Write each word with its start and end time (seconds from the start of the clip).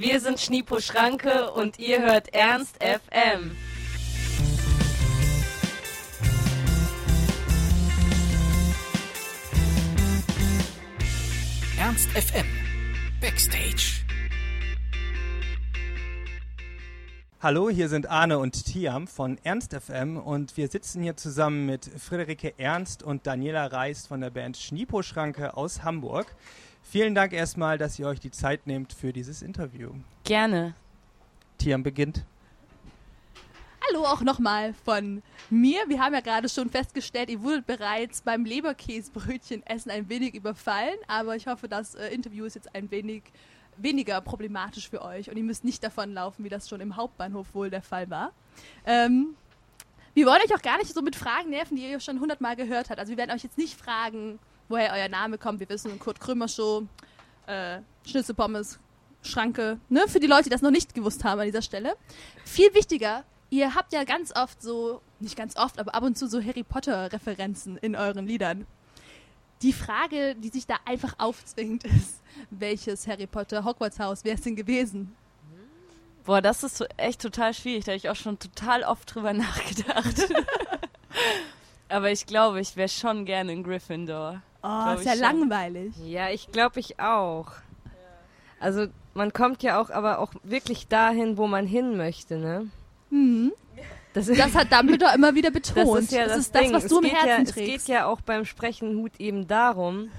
Wir 0.00 0.20
sind 0.20 0.38
Schnipo 0.38 0.78
Schranke 0.78 1.50
und 1.50 1.80
ihr 1.80 2.00
hört 2.00 2.32
Ernst 2.32 2.76
FM. 2.76 3.50
Ernst 11.76 12.08
FM 12.10 12.46
Backstage. 13.20 14.04
Hallo, 17.40 17.68
hier 17.68 17.88
sind 17.88 18.08
Arne 18.08 18.38
und 18.38 18.66
Tiam 18.66 19.08
von 19.08 19.36
Ernst 19.42 19.74
FM 19.74 20.16
und 20.16 20.56
wir 20.56 20.68
sitzen 20.68 21.02
hier 21.02 21.16
zusammen 21.16 21.66
mit 21.66 21.84
Friederike 21.84 22.54
Ernst 22.56 23.02
und 23.02 23.26
Daniela 23.26 23.66
Reis 23.66 24.06
von 24.06 24.20
der 24.20 24.30
Band 24.30 24.58
Schnipo 24.58 25.02
Schranke 25.02 25.56
aus 25.56 25.82
Hamburg. 25.82 26.36
Vielen 26.90 27.14
Dank 27.14 27.34
erstmal, 27.34 27.76
dass 27.76 27.98
ihr 27.98 28.06
euch 28.06 28.18
die 28.18 28.30
Zeit 28.30 28.66
nehmt 28.66 28.94
für 28.94 29.12
dieses 29.12 29.42
Interview. 29.42 29.90
Gerne. 30.24 30.74
Tiam 31.58 31.82
beginnt. 31.82 32.24
Hallo 33.86 34.06
auch 34.06 34.22
nochmal 34.22 34.72
von 34.86 35.22
mir. 35.50 35.80
Wir 35.88 36.00
haben 36.00 36.14
ja 36.14 36.20
gerade 36.20 36.48
schon 36.48 36.70
festgestellt, 36.70 37.28
ihr 37.28 37.42
wurdet 37.42 37.66
bereits 37.66 38.22
beim 38.22 38.46
Leberkäsebrötchen 38.46 39.66
essen 39.66 39.90
ein 39.90 40.08
wenig 40.08 40.34
überfallen, 40.34 40.96
aber 41.08 41.36
ich 41.36 41.46
hoffe, 41.46 41.68
das 41.68 41.94
äh, 41.94 42.08
Interview 42.08 42.46
ist 42.46 42.54
jetzt 42.54 42.74
ein 42.74 42.90
wenig 42.90 43.22
weniger 43.76 44.22
problematisch 44.22 44.88
für 44.88 45.02
euch 45.02 45.30
und 45.30 45.36
ihr 45.36 45.44
müsst 45.44 45.64
nicht 45.64 45.84
davon 45.84 46.14
laufen, 46.14 46.42
wie 46.42 46.48
das 46.48 46.70
schon 46.70 46.80
im 46.80 46.96
Hauptbahnhof 46.96 47.54
wohl 47.54 47.68
der 47.68 47.82
Fall 47.82 48.08
war. 48.08 48.32
Ähm, 48.86 49.34
wir 50.14 50.24
wollen 50.24 50.40
euch 50.42 50.54
auch 50.54 50.62
gar 50.62 50.78
nicht 50.78 50.94
so 50.94 51.02
mit 51.02 51.16
Fragen 51.16 51.50
nerven, 51.50 51.76
die 51.76 51.82
ihr 51.82 52.00
schon 52.00 52.18
hundertmal 52.18 52.56
gehört 52.56 52.88
habt. 52.88 52.98
Also 52.98 53.10
wir 53.10 53.18
werden 53.18 53.30
euch 53.30 53.42
jetzt 53.42 53.58
nicht 53.58 53.78
fragen, 53.78 54.38
woher 54.68 54.92
euer 54.92 55.08
Name 55.08 55.38
kommt. 55.38 55.60
Wir 55.60 55.68
wissen, 55.68 55.98
Kurt 55.98 56.20
Krömer 56.20 56.48
Show, 56.48 56.86
äh, 57.46 57.80
Schnitzelpommes, 58.06 58.78
Schranke. 59.22 59.78
Ne? 59.88 60.06
Für 60.08 60.20
die 60.20 60.26
Leute, 60.26 60.44
die 60.44 60.50
das 60.50 60.62
noch 60.62 60.70
nicht 60.70 60.94
gewusst 60.94 61.24
haben 61.24 61.40
an 61.40 61.46
dieser 61.46 61.62
Stelle. 61.62 61.96
Viel 62.44 62.74
wichtiger, 62.74 63.24
ihr 63.50 63.74
habt 63.74 63.92
ja 63.92 64.04
ganz 64.04 64.34
oft 64.34 64.62
so, 64.62 65.00
nicht 65.20 65.36
ganz 65.36 65.56
oft, 65.56 65.78
aber 65.78 65.94
ab 65.94 66.02
und 66.02 66.16
zu 66.16 66.28
so 66.28 66.42
Harry 66.42 66.62
Potter-Referenzen 66.62 67.76
in 67.78 67.96
euren 67.96 68.26
Liedern. 68.26 68.66
Die 69.62 69.72
Frage, 69.72 70.36
die 70.36 70.50
sich 70.50 70.66
da 70.66 70.76
einfach 70.84 71.14
aufzwingt, 71.18 71.84
ist, 71.84 72.22
welches 72.50 73.08
Harry 73.08 73.26
Potter 73.26 73.64
Hogwarts 73.64 73.98
Haus 73.98 74.24
wäre 74.24 74.36
es 74.36 74.42
denn 74.42 74.54
gewesen? 74.54 75.16
Boah, 76.24 76.42
das 76.42 76.62
ist 76.62 76.76
so 76.76 76.84
echt 76.98 77.22
total 77.22 77.54
schwierig. 77.54 77.84
Da 77.84 77.92
habe 77.92 77.96
ich 77.96 78.08
auch 78.10 78.14
schon 78.14 78.38
total 78.38 78.84
oft 78.84 79.14
drüber 79.14 79.32
nachgedacht. 79.34 80.28
Aber 81.88 82.10
ich 82.10 82.26
glaube, 82.26 82.60
ich 82.60 82.76
wäre 82.76 82.90
schon 82.90 83.24
gerne 83.24 83.52
in 83.52 83.64
Gryffindor. 83.64 84.42
Oh, 84.62 84.94
ist 84.94 85.04
ja 85.04 85.12
schon. 85.12 85.20
langweilig. 85.20 85.94
Ja, 86.04 86.30
ich 86.30 86.50
glaube, 86.50 86.80
ich 86.80 86.98
auch. 87.00 87.52
Also, 88.60 88.86
man 89.14 89.32
kommt 89.32 89.62
ja 89.62 89.80
auch 89.80 89.90
aber 89.90 90.18
auch 90.18 90.32
wirklich 90.42 90.88
dahin, 90.88 91.36
wo 91.36 91.46
man 91.46 91.66
hin 91.66 91.96
möchte, 91.96 92.38
ne? 92.38 92.68
Mhm. 93.10 93.52
Das, 94.14 94.26
das, 94.26 94.54
hat 94.54 94.72
Dumbledore 94.72 95.14
immer 95.14 95.34
wieder 95.34 95.50
betont. 95.50 95.96
Das 95.96 96.04
ist 96.04 96.12
ja 96.12 96.24
das, 96.24 96.28
das, 96.30 96.38
ist 96.38 96.54
das 96.54 96.72
was 96.72 96.84
es 96.84 96.90
du 96.90 96.98
im 97.00 97.04
Herzen 97.04 97.28
ja, 97.28 97.36
trägst. 97.36 97.58
Es 97.58 97.84
geht 97.86 97.88
ja 97.88 98.06
auch 98.06 98.20
beim 98.20 98.44
Sprechenhut 98.44 99.12
eben 99.18 99.46
darum, 99.46 100.10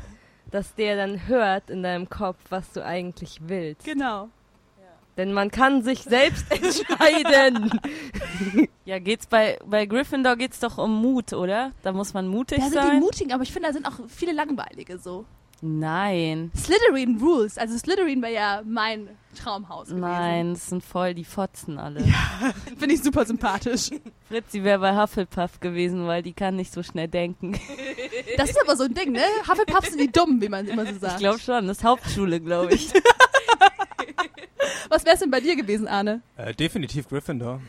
dass 0.51 0.73
der 0.75 0.95
dann 0.95 1.27
hört 1.27 1.69
in 1.69 1.83
deinem 1.83 2.09
Kopf, 2.09 2.37
was 2.49 2.71
du 2.71 2.85
eigentlich 2.85 3.39
willst. 3.41 3.83
Genau. 3.85 4.29
Denn 5.19 5.33
man 5.33 5.51
kann 5.51 5.83
sich 5.83 6.03
selbst 6.03 6.45
entscheiden. 6.49 7.77
ja, 8.85 8.99
geht's 8.99 9.27
bei, 9.27 9.59
bei 9.65 9.85
Gryffindor 9.85 10.37
geht's 10.37 10.61
doch 10.61 10.77
um 10.77 11.01
Mut, 11.01 11.33
oder? 11.33 11.73
Da 11.83 11.91
muss 11.91 12.13
man 12.13 12.25
mutig 12.29 12.59
sein. 12.59 12.71
Da 12.73 12.83
sind 12.83 12.93
die 12.93 12.99
mutigen, 13.01 13.33
aber 13.33 13.43
ich 13.43 13.51
finde, 13.51 13.67
da 13.67 13.73
sind 13.73 13.85
auch 13.85 13.99
viele 14.07 14.31
langweilige 14.31 14.97
so. 14.97 15.25
Nein. 15.61 16.53
Slytherin 16.55 17.19
Rules. 17.21 17.57
Also 17.57 17.77
Slytherin 17.77 18.21
wäre 18.21 18.33
ja 18.33 18.61
mein 18.65 19.09
Traumhaus 19.35 19.87
gewesen. 19.87 19.99
Nein, 19.99 20.53
das 20.53 20.67
sind 20.67 20.85
voll 20.85 21.13
die 21.13 21.25
Fotzen 21.25 21.77
alle. 21.77 21.99
Ja, 21.99 22.53
finde 22.77 22.95
ich 22.95 23.03
super 23.03 23.25
sympathisch. 23.25 23.89
Fritzi 24.29 24.63
wäre 24.63 24.79
bei 24.79 24.95
Hufflepuff 24.95 25.59
gewesen, 25.59 26.07
weil 26.07 26.23
die 26.23 26.31
kann 26.31 26.55
nicht 26.55 26.71
so 26.71 26.81
schnell 26.81 27.09
denken. 27.09 27.59
Das 28.37 28.51
ist 28.51 28.61
aber 28.61 28.77
so 28.77 28.85
ein 28.85 28.93
Ding, 28.93 29.11
ne? 29.11 29.23
Hufflepuff 29.49 29.85
sind 29.85 29.99
die 29.99 30.09
Dummen, 30.09 30.41
wie 30.41 30.47
man 30.47 30.65
immer 30.65 30.85
so 30.85 30.97
sagt. 30.97 31.15
Ich 31.15 31.19
glaube 31.19 31.39
schon. 31.39 31.67
Das 31.67 31.79
ist 31.79 31.83
Hauptschule, 31.83 32.39
glaube 32.39 32.73
ich. 32.73 32.93
Was 34.89 35.05
wäre 35.05 35.15
es 35.15 35.19
denn 35.19 35.31
bei 35.31 35.41
dir 35.41 35.55
gewesen, 35.55 35.87
Arne? 35.87 36.21
Äh, 36.37 36.53
definitiv 36.53 37.07
Gryffindor. 37.07 37.61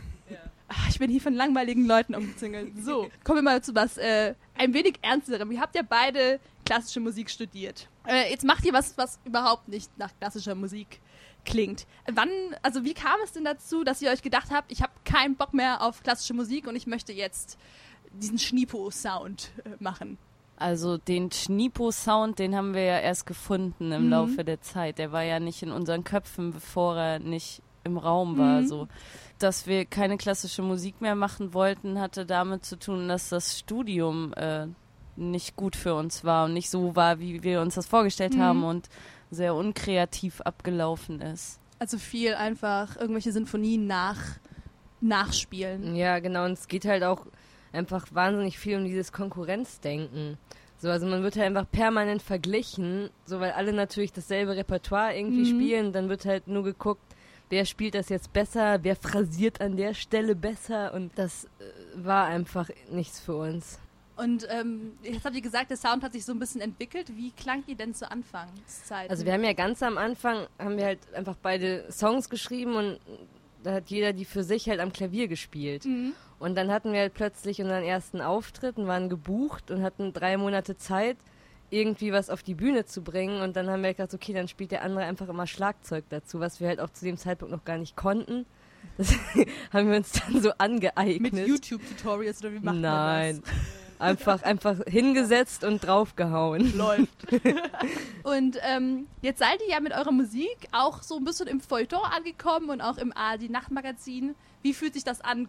Ach, 0.73 0.89
ich 0.89 1.01
bin 1.01 1.11
hier 1.11 1.21
von 1.21 1.35
langweiligen 1.35 1.85
Leuten 1.85 2.15
umzingelt. 2.15 2.73
So, 2.81 3.11
kommen 3.25 3.39
wir 3.39 3.43
mal 3.43 3.61
zu 3.61 3.75
was 3.75 3.99
äh, 3.99 4.35
ein 4.57 4.73
wenig 4.73 5.01
ernsterem. 5.03 5.51
Ihr 5.51 5.61
habt 5.61 5.75
ja 5.75 5.83
beide 5.83 6.39
klassische 6.65 7.01
Musik 7.01 7.29
studiert. 7.29 7.89
Äh, 8.07 8.31
jetzt 8.31 8.45
macht 8.45 8.65
ihr 8.65 8.73
was, 8.73 8.97
was 8.97 9.19
überhaupt 9.25 9.67
nicht 9.67 9.91
nach 9.99 10.13
klassischer 10.21 10.55
Musik 10.55 11.01
klingt. 11.45 11.89
Wann, 12.13 12.29
also 12.63 12.85
wie 12.85 12.95
kam 12.95 13.19
es 13.25 13.33
denn 13.33 13.45
dazu, 13.45 13.83
dass 13.83 14.01
ihr 14.01 14.11
euch 14.11 14.23
gedacht 14.23 14.51
habt, 14.53 14.71
ich 14.71 14.81
habe 14.81 14.93
keinen 15.05 15.35
Bock 15.35 15.55
mehr 15.55 15.83
auf 15.83 16.05
klassische 16.05 16.35
Musik 16.35 16.69
und 16.69 16.77
ich 16.77 16.87
möchte 16.87 17.13
jetzt 17.13 17.59
diesen 18.13 18.39
Schnipo-Sound 18.39 19.51
äh, 19.65 19.71
machen? 19.81 20.19
Also 20.61 20.99
den 20.99 21.33
Schnipo-Sound, 21.33 22.39
den 22.39 22.55
haben 22.55 22.75
wir 22.75 22.83
ja 22.85 22.99
erst 22.99 23.25
gefunden 23.25 23.93
im 23.93 24.05
mhm. 24.05 24.11
Laufe 24.11 24.45
der 24.45 24.61
Zeit. 24.61 24.99
Der 24.99 25.11
war 25.11 25.23
ja 25.23 25.41
nicht 25.41 25.63
in 25.63 25.73
unseren 25.73 26.05
Köpfen, 26.05 26.53
bevor 26.53 26.97
er 26.97 27.19
nicht 27.19 27.63
im 27.83 27.97
Raum 27.97 28.37
war. 28.37 28.61
Mhm. 28.61 28.67
So, 28.67 28.89
dass 29.39 29.67
wir 29.67 29.87
keine 29.87 30.19
klassische 30.19 30.61
Musik 30.61 31.01
mehr 31.01 31.15
machen 31.15 31.55
wollten, 31.55 31.99
hatte 31.99 32.27
damit 32.27 32.67
zu 32.67 32.79
tun, 32.79 33.09
dass 33.09 33.31
das 33.31 33.59
Studium 33.59 34.35
äh, 34.35 34.67
nicht 35.17 35.57
gut 35.57 35.77
für 35.77 35.95
uns 35.95 36.25
war 36.25 36.45
und 36.45 36.53
nicht 36.53 36.69
so 36.69 36.95
war, 36.95 37.21
wie 37.21 37.43
wir 37.43 37.63
uns 37.63 37.75
das 37.75 37.87
vorgestellt 37.87 38.35
mhm. 38.35 38.43
haben 38.43 38.65
und 38.65 38.91
sehr 39.31 39.55
unkreativ 39.55 40.43
abgelaufen 40.43 41.23
ist. 41.23 41.59
Also 41.79 41.97
viel 41.97 42.35
einfach 42.35 42.97
irgendwelche 42.97 43.33
Sinfonien 43.33 43.87
nach 43.87 44.19
nachspielen. 45.01 45.97
Ja, 45.97 46.19
genau. 46.19 46.45
Und 46.45 46.53
es 46.53 46.69
geht 46.69 46.85
halt 46.85 47.03
auch 47.03 47.27
einfach 47.73 48.07
wahnsinnig 48.13 48.59
viel 48.59 48.77
um 48.77 48.85
dieses 48.85 49.13
Konkurrenzdenken. 49.13 50.39
So, 50.79 50.89
also 50.89 51.07
man 51.07 51.23
wird 51.23 51.37
halt 51.37 51.47
einfach 51.47 51.71
permanent 51.71 52.23
verglichen, 52.23 53.11
so 53.27 53.39
weil 53.39 53.53
alle 53.53 53.73
natürlich 53.73 54.13
dasselbe 54.13 54.57
Repertoire 54.57 55.17
irgendwie 55.17 55.53
mhm. 55.53 55.59
spielen, 55.59 55.93
dann 55.93 56.09
wird 56.09 56.25
halt 56.25 56.49
nur 56.49 56.65
geguckt, 56.65 57.03
wer 57.51 57.67
spielt 57.67 57.95
das 57.95 58.09
jetzt 58.09 58.33
besser, 58.33 58.79
wer 58.83 58.97
phrasiert 58.97 59.61
an 59.61 59.77
der 59.77 59.93
Stelle 59.93 60.35
besser 60.35 60.95
und 60.95 61.13
das 61.19 61.45
äh, 61.45 61.49
war 61.97 62.27
einfach 62.27 62.71
nichts 62.91 63.21
für 63.21 63.37
uns. 63.37 63.79
Und 64.17 64.47
ähm, 64.51 64.93
jetzt 65.03 65.25
habt 65.25 65.35
ihr 65.35 65.41
gesagt, 65.41 65.71
der 65.71 65.79
Sound 65.79 66.03
hat 66.03 66.13
sich 66.13 66.27
so 66.27 66.33
ein 66.33 66.39
bisschen 66.39 66.61
entwickelt. 66.61 67.17
Wie 67.17 67.31
klang 67.31 67.65
ihr 67.67 67.75
denn 67.75 67.95
zu 67.95 68.11
Anfangszeit? 68.11 69.09
Also 69.09 69.25
wir 69.25 69.33
haben 69.33 69.45
ja 69.45 69.55
ganz 69.55 69.83
am 69.83 69.97
Anfang, 69.97 70.47
haben 70.59 70.77
wir 70.77 70.85
halt 70.85 70.99
einfach 71.15 71.37
beide 71.43 71.91
Songs 71.91 72.29
geschrieben 72.29 72.75
und 72.75 73.01
da 73.63 73.75
hat 73.75 73.91
jeder 73.91 74.13
die 74.13 74.27
für 74.27 74.45
sich 74.45 74.69
halt 74.69 74.81
am 74.81 74.93
Klavier 74.93 75.27
gespielt. 75.27 75.87
Mhm. 75.87 76.13
Und 76.41 76.57
dann 76.57 76.73
hatten 76.73 76.93
wir 76.93 77.01
halt 77.01 77.15
plötzlich 77.15 77.61
unseren 77.61 77.85
ersten 77.85 78.23
Auftritt 78.23 78.79
und 78.79 78.87
waren 78.87 79.11
gebucht 79.11 79.71
und 79.71 79.83
hatten 79.83 80.15
drei 80.15 80.39
Monate 80.39 80.77
Zeit, 80.77 81.19
irgendwie 81.69 82.13
was 82.13 82.31
auf 82.31 82.43
die 82.43 82.55
Bühne 82.55 82.87
zu 82.87 83.03
bringen. 83.03 83.43
Und 83.43 83.57
dann 83.57 83.69
haben 83.69 83.83
wir 83.83 83.93
gedacht, 83.93 84.15
okay, 84.15 84.33
dann 84.33 84.49
spielt 84.49 84.73
der 84.73 84.83
andere 84.83 85.05
einfach 85.05 85.29
immer 85.29 85.47
Schlagzeug 85.47 86.05
dazu, 86.09 86.41
was 86.41 86.59
wir 86.59 86.69
halt 86.69 86.81
auch 86.81 86.89
zu 86.91 87.05
dem 87.05 87.19
Zeitpunkt 87.19 87.53
noch 87.53 87.65
gar 87.65 87.77
nicht 87.77 87.95
konnten. 87.95 88.47
Das 88.97 89.13
haben 89.73 89.91
wir 89.91 89.99
uns 89.99 90.13
dann 90.13 90.41
so 90.41 90.51
angeeignet. 90.57 91.35
Mit 91.35 91.47
YouTube-Tutorials 91.47 92.41
oder 92.41 92.53
wie 92.55 92.61
macht 92.61 92.77
Nein. 92.77 93.35
man 93.37 93.43
das? 93.43 93.53
Einfach, 94.01 94.43
einfach 94.45 94.79
hingesetzt 94.87 95.63
und 95.63 95.85
draufgehauen. 95.85 96.75
Läuft. 96.79 97.27
und 98.23 98.57
ähm, 98.63 99.07
jetzt 99.21 99.41
seid 99.41 99.61
ihr 99.61 99.75
ja 99.75 99.81
mit 99.81 99.93
eurer 99.93 100.11
Musik 100.11 100.57
auch 100.73 101.03
so 101.03 101.19
ein 101.19 101.25
bisschen 101.25 101.49
im 101.49 101.61
Feuilleton 101.61 102.01
angekommen 102.05 102.71
und 102.71 102.81
auch 102.81 102.97
im 102.97 103.15
ARD 103.15 103.51
Nachtmagazin. 103.51 104.35
Wie 104.63 104.73
fühlt 104.73 104.95
sich 104.95 105.05
das 105.05 105.21
an, 105.21 105.49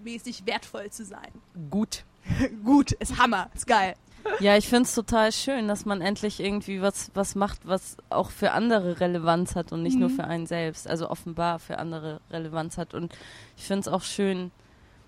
kulturmäßig 0.00 0.46
wertvoll 0.46 0.90
zu 0.90 1.04
sein? 1.04 1.30
Gut. 1.70 2.04
Gut, 2.64 2.92
ist 2.92 3.18
Hammer, 3.18 3.50
ist 3.54 3.66
geil. 3.66 3.94
Ja, 4.40 4.56
ich 4.56 4.68
finde 4.68 4.82
es 4.82 4.94
total 4.94 5.32
schön, 5.32 5.66
dass 5.66 5.86
man 5.86 6.02
endlich 6.02 6.40
irgendwie 6.40 6.82
was, 6.82 7.10
was 7.14 7.34
macht, 7.34 7.66
was 7.66 7.96
auch 8.10 8.30
für 8.30 8.52
andere 8.52 9.00
Relevanz 9.00 9.56
hat 9.56 9.72
und 9.72 9.82
nicht 9.82 9.94
mhm. 9.94 10.00
nur 10.00 10.10
für 10.10 10.24
einen 10.24 10.46
selbst. 10.46 10.86
Also 10.86 11.08
offenbar 11.08 11.58
für 11.58 11.78
andere 11.78 12.20
Relevanz 12.30 12.76
hat. 12.76 12.92
Und 12.92 13.14
ich 13.56 13.64
finde 13.64 13.80
es 13.80 13.88
auch 13.88 14.02
schön, 14.02 14.50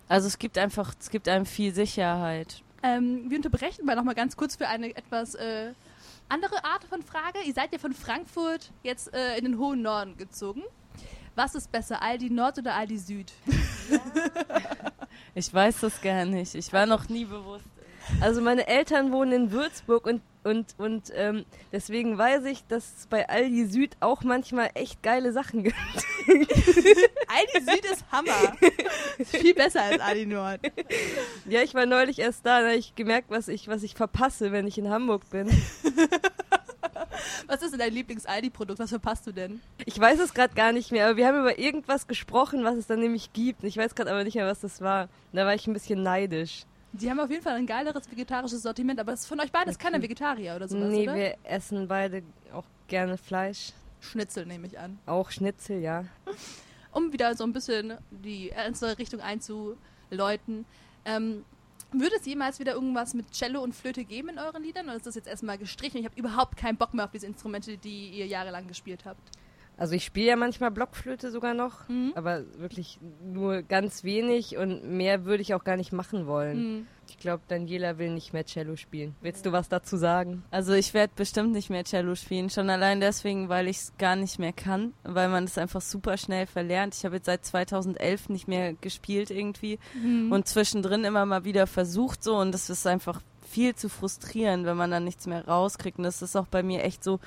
also 0.08 0.26
es 0.26 0.38
gibt 0.38 0.56
einfach, 0.56 0.94
es 0.98 1.10
gibt 1.10 1.28
einem 1.28 1.44
viel 1.44 1.74
Sicherheit. 1.74 2.62
Ähm, 2.82 3.26
wir 3.28 3.36
unterbrechen 3.36 3.84
mal 3.84 3.96
nochmal 3.96 4.14
ganz 4.14 4.36
kurz 4.36 4.56
für 4.56 4.66
eine 4.66 4.96
etwas 4.96 5.34
äh, 5.34 5.72
andere 6.30 6.64
Art 6.64 6.84
von 6.84 7.02
Frage. 7.02 7.38
Ihr 7.44 7.52
seid 7.52 7.72
ja 7.72 7.78
von 7.78 7.92
Frankfurt 7.92 8.72
jetzt 8.82 9.12
äh, 9.12 9.36
in 9.36 9.44
den 9.44 9.58
hohen 9.58 9.82
Norden 9.82 10.16
gezogen. 10.16 10.62
Was 11.34 11.54
ist 11.54 11.70
besser, 11.70 12.02
Aldi 12.02 12.30
Nord 12.30 12.58
oder 12.58 12.74
Aldi 12.74 12.98
Süd? 12.98 13.32
ich 15.34 15.52
weiß 15.52 15.80
das 15.80 16.00
gar 16.00 16.24
nicht. 16.24 16.54
Ich 16.54 16.72
war 16.72 16.86
noch 16.86 17.08
nie 17.08 17.24
bewusst. 17.24 17.64
Also 18.20 18.40
meine 18.40 18.66
Eltern 18.66 19.12
wohnen 19.12 19.32
in 19.32 19.52
Würzburg 19.52 20.06
und 20.06 20.22
und 20.44 20.74
und 20.76 21.12
ähm, 21.14 21.44
deswegen 21.70 22.18
weiß 22.18 22.46
ich, 22.46 22.66
dass 22.66 22.96
es 22.98 23.06
bei 23.06 23.28
Aldi 23.28 23.66
Süd 23.66 23.96
auch 24.00 24.22
manchmal 24.24 24.70
echt 24.74 25.00
geile 25.02 25.32
Sachen 25.32 25.62
gibt. 25.62 25.76
Aldi 26.26 27.70
Süd 27.70 27.84
ist 27.84 28.04
Hammer. 28.10 28.56
Ist 29.18 29.36
viel 29.36 29.54
besser 29.54 29.82
als 29.82 30.00
Aldi 30.00 30.26
Nord. 30.26 30.60
Ja, 31.46 31.62
ich 31.62 31.74
war 31.74 31.86
neulich 31.86 32.18
erst 32.18 32.44
da, 32.44 32.60
da 32.60 32.68
habe 32.68 32.76
ich 32.76 32.94
gemerkt, 32.96 33.30
was 33.30 33.46
ich 33.46 33.68
was 33.68 33.82
ich 33.84 33.94
verpasse, 33.94 34.50
wenn 34.50 34.66
ich 34.66 34.78
in 34.78 34.88
Hamburg 34.90 35.28
bin. 35.30 35.48
Was 37.46 37.62
ist 37.62 37.72
denn 37.72 37.80
dein 37.80 37.92
Lieblings-Aldi-Produkt? 37.92 38.78
Was 38.78 38.90
verpasst 38.90 39.26
du 39.26 39.32
denn? 39.32 39.60
Ich 39.84 39.98
weiß 39.98 40.18
es 40.20 40.34
gerade 40.34 40.54
gar 40.54 40.72
nicht 40.72 40.92
mehr, 40.92 41.06
aber 41.06 41.16
wir 41.16 41.26
haben 41.26 41.40
über 41.40 41.58
irgendwas 41.58 42.06
gesprochen, 42.06 42.64
was 42.64 42.76
es 42.76 42.86
dann 42.86 43.00
nämlich 43.00 43.32
gibt. 43.32 43.64
Ich 43.64 43.76
weiß 43.76 43.94
gerade 43.94 44.10
aber 44.10 44.24
nicht 44.24 44.34
mehr, 44.34 44.46
was 44.46 44.60
das 44.60 44.80
war. 44.80 45.08
Da 45.32 45.44
war 45.44 45.54
ich 45.54 45.66
ein 45.66 45.72
bisschen 45.72 46.02
neidisch. 46.02 46.64
Die 46.92 47.08
haben 47.10 47.20
auf 47.20 47.30
jeden 47.30 47.42
Fall 47.42 47.54
ein 47.54 47.66
geileres 47.66 48.10
vegetarisches 48.10 48.62
Sortiment, 48.62 49.00
aber 49.00 49.12
es 49.12 49.20
ist 49.20 49.26
von 49.26 49.40
euch 49.40 49.50
beides 49.50 49.76
Okay. 49.76 49.84
keiner 49.84 50.02
Vegetarier 50.02 50.56
oder 50.56 50.68
sowas, 50.68 50.88
nee, 50.90 51.04
oder? 51.04 51.14
wir 51.14 51.36
essen 51.44 51.88
beide 51.88 52.22
auch 52.52 52.66
gerne 52.88 53.16
Fleisch. 53.16 53.72
Schnitzel 54.00 54.44
nehme 54.46 54.66
ich 54.66 54.78
an. 54.78 54.98
Auch 55.06 55.30
Schnitzel, 55.30 55.80
ja. 55.80 56.04
Um 56.90 57.12
wieder 57.12 57.34
so 57.34 57.44
ein 57.44 57.52
bisschen 57.54 57.94
die 58.10 58.50
ernste 58.50 58.98
Richtung 58.98 59.20
einzuläuten. 59.20 60.66
Ähm, 61.04 61.44
würde 62.00 62.16
es 62.16 62.26
jemals 62.26 62.58
wieder 62.58 62.72
irgendwas 62.72 63.14
mit 63.14 63.30
Cello 63.32 63.62
und 63.62 63.74
Flöte 63.74 64.04
geben 64.04 64.30
in 64.30 64.38
euren 64.38 64.62
Liedern? 64.62 64.86
Oder 64.86 64.96
ist 64.96 65.06
das 65.06 65.14
jetzt 65.14 65.28
erstmal 65.28 65.58
gestrichen? 65.58 65.98
Ich 65.98 66.04
habe 66.04 66.18
überhaupt 66.18 66.56
keinen 66.56 66.76
Bock 66.76 66.94
mehr 66.94 67.04
auf 67.04 67.10
diese 67.10 67.26
Instrumente, 67.26 67.76
die 67.76 68.10
ihr 68.10 68.26
jahrelang 68.26 68.66
gespielt 68.68 69.04
habt. 69.04 69.20
Also 69.78 69.94
ich 69.94 70.04
spiele 70.04 70.28
ja 70.28 70.36
manchmal 70.36 70.70
Blockflöte 70.70 71.30
sogar 71.30 71.54
noch, 71.54 71.88
Mhm. 71.88 72.12
aber 72.14 72.42
wirklich 72.58 72.98
nur 73.24 73.62
ganz 73.62 74.04
wenig 74.04 74.56
und 74.56 74.84
mehr 74.84 75.24
würde 75.24 75.42
ich 75.42 75.54
auch 75.54 75.64
gar 75.64 75.76
nicht 75.76 75.92
machen 75.92 76.26
wollen. 76.26 76.58
Mhm. 76.78 76.86
Ich 77.08 77.18
glaube, 77.18 77.42
Daniela 77.48 77.98
will 77.98 78.10
nicht 78.10 78.32
mehr 78.32 78.44
Cello 78.46 78.76
spielen. 78.76 79.14
Willst 79.20 79.44
du 79.44 79.52
was 79.52 79.68
dazu 79.68 79.96
sagen? 79.96 80.44
Also 80.50 80.72
ich 80.72 80.94
werde 80.94 81.12
bestimmt 81.16 81.52
nicht 81.52 81.68
mehr 81.68 81.84
Cello 81.84 82.14
spielen, 82.14 82.48
schon 82.48 82.70
allein 82.70 83.00
deswegen, 83.00 83.48
weil 83.48 83.66
ich 83.68 83.78
es 83.78 83.92
gar 83.98 84.14
nicht 84.16 84.38
mehr 84.38 84.52
kann, 84.52 84.92
weil 85.02 85.28
man 85.28 85.44
es 85.44 85.58
einfach 85.58 85.80
super 85.80 86.16
schnell 86.16 86.46
verlernt. 86.46 86.94
Ich 86.94 87.04
habe 87.04 87.16
jetzt 87.16 87.26
seit 87.26 87.44
2011 87.44 88.28
nicht 88.28 88.48
mehr 88.48 88.74
gespielt 88.74 89.30
irgendwie 89.30 89.78
und 90.30 90.46
zwischendrin 90.46 91.04
immer 91.04 91.26
mal 91.26 91.44
wieder 91.44 91.66
versucht 91.66 92.22
so 92.22 92.36
und 92.36 92.52
das 92.52 92.70
ist 92.70 92.86
einfach 92.86 93.20
viel 93.42 93.74
zu 93.74 93.88
frustrierend, 93.90 94.64
wenn 94.64 94.76
man 94.76 94.90
dann 94.90 95.04
nichts 95.04 95.26
mehr 95.26 95.46
rauskriegt. 95.46 95.98
Und 95.98 96.04
das 96.04 96.22
ist 96.22 96.36
auch 96.36 96.46
bei 96.46 96.62
mir 96.62 96.82
echt 96.84 97.04
so, 97.04 97.20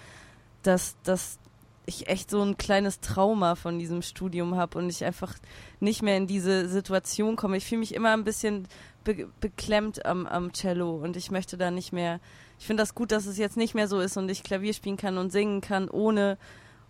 dass, 0.63 0.95
dass 1.03 1.38
ich 1.85 2.07
echt 2.07 2.29
so 2.29 2.41
ein 2.41 2.57
kleines 2.57 2.99
Trauma 2.99 3.55
von 3.55 3.79
diesem 3.79 4.01
Studium 4.01 4.55
habe 4.55 4.77
und 4.77 4.89
ich 4.89 5.03
einfach 5.03 5.33
nicht 5.79 6.01
mehr 6.01 6.17
in 6.17 6.27
diese 6.27 6.67
Situation 6.67 7.35
komme. 7.35 7.57
Ich 7.57 7.65
fühle 7.65 7.79
mich 7.79 7.93
immer 7.93 8.11
ein 8.11 8.23
bisschen 8.23 8.67
be 9.03 9.27
beklemmt 9.39 10.05
am, 10.05 10.25
am 10.25 10.51
Cello 10.53 10.95
und 10.95 11.15
ich 11.15 11.31
möchte 11.31 11.57
da 11.57 11.71
nicht 11.71 11.93
mehr. 11.93 12.19
Ich 12.59 12.65
finde 12.65 12.81
das 12.81 12.95
gut, 12.95 13.11
dass 13.11 13.25
es 13.25 13.37
jetzt 13.37 13.57
nicht 13.57 13.75
mehr 13.75 13.87
so 13.87 13.99
ist 13.99 14.17
und 14.17 14.29
ich 14.29 14.43
Klavier 14.43 14.73
spielen 14.73 14.97
kann 14.97 15.17
und 15.17 15.31
singen 15.31 15.61
kann 15.61 15.89
ohne 15.89 16.37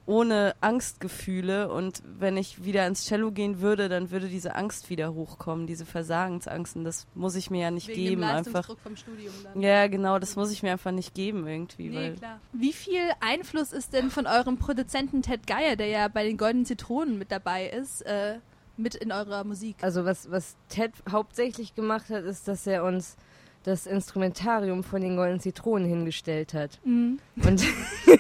ohne 0.08 0.56
Angstgefühle 0.62 1.72
und 1.72 2.04
wenn 2.06 2.38
ich 2.38 2.64
wieder 2.64 2.86
ins 2.86 3.06
Cello 3.06 3.32
gehen 3.32 3.62
würde, 3.62 3.90
dann 3.90 4.12
würde 4.12 4.28
diese 4.28 4.56
Angst 4.56 4.90
wieder 4.90 5.14
hochkommen, 5.14 5.66
diese 5.66 5.86
Versagensangst 5.86 6.76
und 6.76 6.84
das 6.84 7.08
muss 7.16 7.36
ich 7.36 7.50
mir 7.50 7.62
ja 7.62 7.72
nicht 7.72 7.88
Wegen 7.88 8.02
geben 8.02 8.22
dem 8.22 8.30
einfach. 8.30 8.54
Leistungsdruck 8.54 8.80
vom 8.82 8.96
Studium 8.96 9.34
dann. 9.44 9.62
Ja, 9.62 9.88
genau, 9.88 10.20
das 10.20 10.36
muss 10.36 10.52
ich 10.52 10.62
mir 10.62 10.72
einfach 10.72 10.92
nicht 10.92 11.16
geben 11.16 11.48
irgendwie, 11.48 11.90
Nee, 11.90 11.96
weil 11.96 12.14
klar. 12.16 12.40
Wie 12.54 12.74
viel 12.74 13.02
Einfluss 13.20 13.72
ist 13.72 13.94
denn 13.94 14.12
von 14.12 14.28
eurem 14.28 14.58
Produzenten 14.58 15.24
Ted 15.24 15.48
Geier, 15.48 15.76
der 15.76 15.88
ja 15.88 16.08
bei 16.08 16.24
den 16.24 16.38
Goldenen 16.38 16.66
Zitronen 16.66 17.18
mit 17.18 17.32
dabei 17.32 17.68
ist, 17.68 18.02
äh, 18.02 18.40
mit 18.78 18.94
in 18.94 19.12
eurer 19.12 19.44
Musik? 19.44 19.78
Also 19.82 20.06
was, 20.06 20.30
was 20.30 20.56
Ted 20.70 20.92
hauptsächlich 21.10 21.74
gemacht 21.74 22.10
hat, 22.10 22.26
ist, 22.26 22.48
dass 22.48 22.68
er 22.68 22.84
uns 22.84 23.16
das 23.66 23.88
Instrumentarium 23.88 24.84
von 24.84 25.02
den 25.02 25.16
Goldenen 25.16 25.40
Zitronen 25.40 25.88
hingestellt 25.90 26.54
hat 26.54 26.80
Mhm. 26.84 27.20
und, 27.44 27.64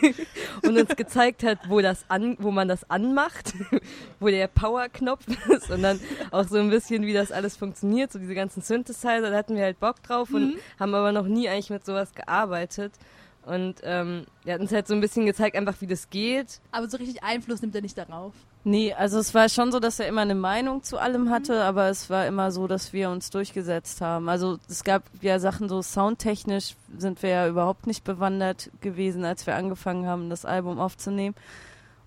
und 0.63 0.77
uns 0.77 0.95
gezeigt 0.95 1.43
hat, 1.43 1.59
wo, 1.69 1.81
das 1.81 2.05
an, 2.09 2.35
wo 2.39 2.51
man 2.51 2.67
das 2.67 2.89
anmacht, 2.89 3.53
wo 4.19 4.27
der 4.27 4.47
Power-Knopf 4.47 5.25
ist 5.49 5.69
und 5.71 5.83
dann 5.83 5.99
auch 6.31 6.47
so 6.47 6.57
ein 6.57 6.69
bisschen, 6.69 7.03
wie 7.05 7.13
das 7.13 7.31
alles 7.31 7.55
funktioniert, 7.55 8.11
so 8.11 8.19
diese 8.19 8.35
ganzen 8.35 8.61
Synthesizer, 8.61 9.21
da 9.21 9.37
hatten 9.37 9.55
wir 9.55 9.63
halt 9.63 9.79
Bock 9.79 10.01
drauf 10.03 10.31
und 10.33 10.55
haben 10.79 10.93
aber 10.95 11.11
noch 11.11 11.27
nie 11.27 11.47
eigentlich 11.47 11.69
mit 11.69 11.85
sowas 11.85 12.13
gearbeitet. 12.13 12.93
Und 13.45 13.75
ähm, 13.83 14.25
er 14.43 14.55
hat 14.55 14.61
uns 14.61 14.71
halt 14.71 14.87
so 14.87 14.95
ein 14.95 15.01
bisschen 15.01 15.27
gezeigt, 15.27 15.55
einfach 15.55 15.79
wie 15.79 15.85
das 15.87 16.09
geht. 16.09 16.59
Aber 16.71 16.89
so 16.89 16.97
richtig 16.97 17.23
Einfluss 17.23 17.61
nimmt 17.61 17.75
er 17.75 17.81
nicht 17.81 17.95
darauf. 17.95 18.33
Nee, 18.67 18.93
also 18.93 19.19
es 19.19 19.35
war 19.35 19.47
schon 19.47 19.71
so, 19.71 19.79
dass 19.79 19.99
er 19.99 20.07
immer 20.07 20.21
eine 20.21 20.33
Meinung 20.33 20.81
zu 20.81 20.97
allem 20.97 21.29
hatte, 21.29 21.63
aber 21.63 21.87
es 21.89 22.09
war 22.09 22.25
immer 22.25 22.51
so, 22.51 22.65
dass 22.65 22.93
wir 22.93 23.11
uns 23.11 23.29
durchgesetzt 23.29 24.01
haben. 24.01 24.27
Also 24.27 24.57
es 24.67 24.83
gab 24.83 25.03
ja 25.21 25.37
Sachen 25.37 25.69
so 25.69 25.83
soundtechnisch 25.83 26.75
sind 26.97 27.21
wir 27.21 27.29
ja 27.29 27.47
überhaupt 27.47 27.85
nicht 27.85 28.03
bewandert 28.03 28.71
gewesen, 28.81 29.23
als 29.23 29.45
wir 29.45 29.55
angefangen 29.55 30.07
haben, 30.07 30.31
das 30.31 30.45
Album 30.45 30.79
aufzunehmen. 30.79 31.35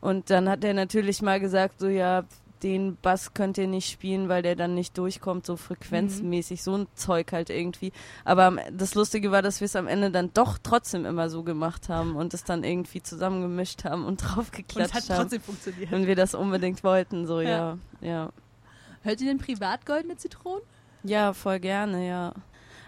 Und 0.01 0.31
dann 0.31 0.49
hat 0.49 0.65
er 0.65 0.75
natürlich 0.75 1.23
mal 1.23 1.39
gesagt, 1.39 1.79
so 1.79 1.87
ja, 1.87 2.25
den 2.63 2.97
Bass 3.01 3.35
könnt 3.35 3.59
ihr 3.59 3.67
nicht 3.67 3.91
spielen, 3.91 4.29
weil 4.29 4.43
der 4.43 4.57
dann 4.57 4.75
nicht 4.75 4.97
durchkommt, 4.99 5.47
so 5.47 5.57
frequenzmäßig, 5.57 6.63
so 6.63 6.77
ein 6.77 6.87
Zeug 6.95 7.33
halt 7.33 7.51
irgendwie. 7.51 7.93
Aber 8.25 8.57
das 8.73 8.95
Lustige 8.95 9.31
war, 9.31 9.43
dass 9.43 9.61
wir 9.61 9.67
es 9.67 9.77
am 9.77 9.87
Ende 9.87 10.11
dann 10.11 10.31
doch 10.35 10.59
trotzdem 10.63 11.05
immer 11.05 11.31
so 11.31 11.43
gemacht 11.43 11.89
haben 11.89 12.17
und 12.17 12.35
es 12.35 12.45
dann 12.45 12.65
irgendwie 12.65 13.03
zusammengemischt 13.03 13.85
haben 13.85 14.05
und 14.05 14.09
Und 14.23 14.23
es 14.23 14.35
draufgeklatscht 14.35 14.95
hat 14.95 15.11
haben. 15.11 15.17
trotzdem 15.23 15.41
funktioniert. 15.43 15.91
Wenn 15.91 16.07
wir 16.07 16.17
das 16.17 16.35
unbedingt 16.35 16.83
wollten, 16.85 17.27
so, 17.27 17.41
Ja. 17.41 17.49
ja. 17.49 17.79
Ja, 18.01 18.31
Hört 19.03 19.21
ihr 19.21 19.29
denn 19.29 19.39
privat 19.39 19.87
Goldene 19.87 20.17
Zitronen? 20.17 20.63
ja 21.05 21.33
voll 21.33 21.61
gerne, 21.61 22.07
ja. 22.07 22.33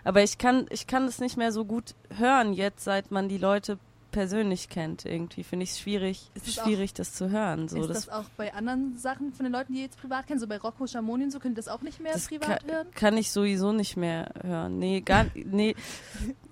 Aber 0.03 0.23
ich 0.23 0.39
kann, 0.39 0.67
ich 0.71 0.87
kann 0.87 1.07
das 1.07 1.21
nicht 1.21 1.37
mehr 1.37 1.53
so 1.53 1.65
gut 1.65 1.95
hören 2.17 2.53
jetzt, 2.53 2.85
seit 2.85 3.11
man 3.11 3.29
die 3.29 3.39
Leute 3.39 3.79
persönlich 4.11 4.69
kennt. 4.69 5.05
Irgendwie 5.05 5.43
finde 5.45 5.65
ich 5.65 5.71
es 5.71 5.81
schwierig, 5.81 6.31
Ist 6.35 6.49
es 6.49 6.59
auch- 6.59 6.65
schwierig, 6.65 6.95
das 6.95 7.15
zu 7.15 7.31
hören. 7.31 7.69
So, 7.69 7.81
ist 7.83 7.89
das, 7.89 8.09
auch 8.09 8.25
bei 8.37 8.53
anderen 8.55 8.97
Sachen 8.99 9.33
von 9.33 9.45
den 9.45 9.53
Leuten, 9.53 9.73
die 9.75 9.83
jetzt 9.83 10.01
privat 10.01 10.27
kennen? 10.27 10.41
So 10.41 10.47
bei 10.47 10.59
Rocco 10.59 10.87
Schamoni 10.87 11.25
und 11.25 11.31
so, 11.31 11.39
könnt 11.39 11.55
ihr 11.55 11.63
das 11.63 11.69
auch 11.69 11.83
nicht 11.83 12.01
mehr 12.01 12.13
das 12.13 12.29
privat 12.29 12.61
kann, 12.67 12.71
hören? 12.71 12.91
kann 12.95 13.17
ich 13.17 13.31
sowieso 13.31 13.73
nicht 13.73 13.97
mehr 13.97 14.31
hören. 14.43 14.79
Nee, 14.79 15.01
gar 15.01 15.27
nee. 15.35 15.75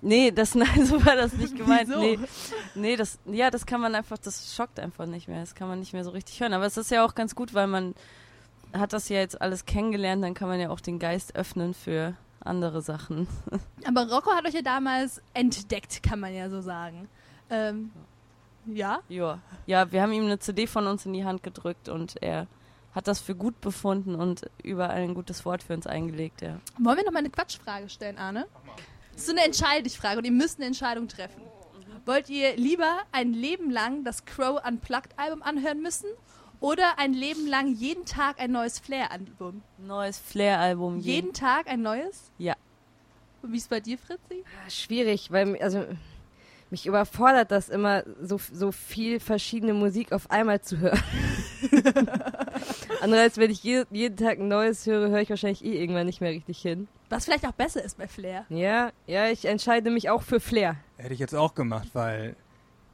Nee, 0.01 0.31
das 0.31 0.55
nein, 0.55 0.85
so 0.85 1.05
war 1.05 1.15
das 1.15 1.33
nicht 1.33 1.55
gemeint. 1.55 1.89
Wieso? 1.89 1.99
Nee, 1.99 2.19
nee, 2.75 2.95
das 2.95 3.19
ja, 3.25 3.49
das 3.51 3.65
kann 3.65 3.81
man 3.81 3.95
einfach, 3.95 4.17
das 4.17 4.55
schockt 4.55 4.79
einfach 4.79 5.05
nicht 5.05 5.27
mehr. 5.27 5.39
Das 5.41 5.55
kann 5.55 5.67
man 5.67 5.79
nicht 5.79 5.93
mehr 5.93 6.03
so 6.03 6.11
richtig 6.11 6.39
hören. 6.39 6.53
Aber 6.53 6.65
es 6.65 6.77
ist 6.77 6.91
ja 6.91 7.05
auch 7.05 7.15
ganz 7.15 7.35
gut, 7.35 7.53
weil 7.53 7.67
man 7.67 7.95
hat 8.73 8.93
das 8.93 9.09
ja 9.09 9.17
jetzt 9.17 9.41
alles 9.41 9.65
kennengelernt, 9.65 10.23
dann 10.23 10.33
kann 10.33 10.47
man 10.47 10.59
ja 10.59 10.69
auch 10.69 10.79
den 10.79 10.99
Geist 10.99 11.35
öffnen 11.35 11.73
für 11.73 12.15
andere 12.41 12.81
Sachen. 12.81 13.27
Aber 13.85 14.07
Rocco 14.09 14.31
hat 14.31 14.45
euch 14.45 14.53
ja 14.53 14.61
damals 14.61 15.21
entdeckt, 15.33 16.03
kann 16.03 16.19
man 16.19 16.33
ja 16.33 16.49
so 16.49 16.61
sagen. 16.61 17.09
Ähm, 17.49 17.91
ja? 18.65 18.99
Ja. 19.09 19.39
Ja, 19.65 19.91
wir 19.91 20.01
haben 20.01 20.11
ihm 20.11 20.25
eine 20.25 20.39
CD 20.39 20.67
von 20.67 20.87
uns 20.87 21.05
in 21.05 21.13
die 21.13 21.25
Hand 21.25 21.43
gedrückt 21.43 21.89
und 21.89 22.21
er 22.21 22.47
hat 22.93 23.07
das 23.07 23.19
für 23.21 23.35
gut 23.35 23.61
befunden 23.61 24.15
und 24.15 24.49
überall 24.63 25.01
ein 25.01 25.13
gutes 25.13 25.45
Wort 25.45 25.63
für 25.63 25.73
uns 25.73 25.87
eingelegt, 25.87 26.41
ja. 26.41 26.59
Wollen 26.77 26.97
wir 26.97 27.05
noch 27.05 27.11
mal 27.11 27.19
eine 27.19 27.29
Quatschfrage 27.29 27.89
stellen, 27.89 28.17
Arne? 28.17 28.47
Das 29.11 29.21
ist 29.21 29.27
so 29.27 29.31
eine 29.31 29.45
Entscheidungsfrage 29.45 30.17
und 30.17 30.25
ihr 30.25 30.31
müsst 30.31 30.57
eine 30.59 30.67
Entscheidung 30.67 31.07
treffen. 31.07 31.41
Wollt 32.05 32.29
ihr 32.29 32.55
lieber 32.57 32.99
ein 33.11 33.33
Leben 33.33 33.69
lang 33.69 34.03
das 34.03 34.25
Crow 34.25 34.59
Unplugged 34.65 35.11
Album 35.17 35.43
anhören 35.43 35.81
müssen 35.81 36.07
oder 36.59 36.97
ein 36.97 37.13
Leben 37.13 37.47
lang 37.47 37.73
jeden 37.75 38.05
Tag 38.05 38.39
ein 38.39 38.51
neues 38.51 38.79
Flair 38.79 39.11
Album? 39.11 39.61
Neues 39.77 40.17
Flair-Album. 40.17 40.99
Jeden 40.99 41.33
Tag 41.33 41.67
ein 41.67 41.81
neues? 41.81 42.31
Ja. 42.37 42.55
Und 43.41 43.53
Wie 43.53 43.57
ist 43.57 43.69
bei 43.69 43.79
dir, 43.79 43.97
Fritzi? 43.97 44.43
Ah, 44.65 44.69
Schwierig, 44.69 45.31
weil 45.31 45.61
also 45.61 45.85
mich 46.71 46.85
überfordert 46.85 47.51
das 47.51 47.69
immer, 47.69 48.03
so, 48.21 48.39
so 48.51 48.71
viel 48.71 49.19
verschiedene 49.19 49.73
Musik 49.73 50.11
auf 50.11 50.29
einmal 50.29 50.61
zu 50.61 50.77
hören. 50.79 51.01
Andererseits, 53.01 53.37
wenn 53.37 53.51
ich 53.51 53.63
je, 53.63 53.85
jeden 53.91 54.17
Tag 54.17 54.39
ein 54.39 54.47
neues 54.47 54.85
höre, 54.85 55.09
höre 55.09 55.21
ich 55.21 55.29
wahrscheinlich 55.29 55.63
eh 55.63 55.79
irgendwann 55.79 56.05
nicht 56.05 56.21
mehr 56.21 56.31
richtig 56.31 56.61
hin. 56.61 56.87
Was 57.09 57.25
vielleicht 57.25 57.45
auch 57.47 57.53
besser 57.53 57.83
ist 57.83 57.97
bei 57.97 58.07
Flair. 58.07 58.45
Ja, 58.49 58.91
ja, 59.07 59.29
ich 59.29 59.45
entscheide 59.45 59.89
mich 59.89 60.09
auch 60.09 60.21
für 60.21 60.39
Flair. 60.39 60.75
Hätte 60.97 61.13
ich 61.13 61.19
jetzt 61.19 61.33
auch 61.33 61.55
gemacht, 61.55 61.87
weil, 61.93 62.35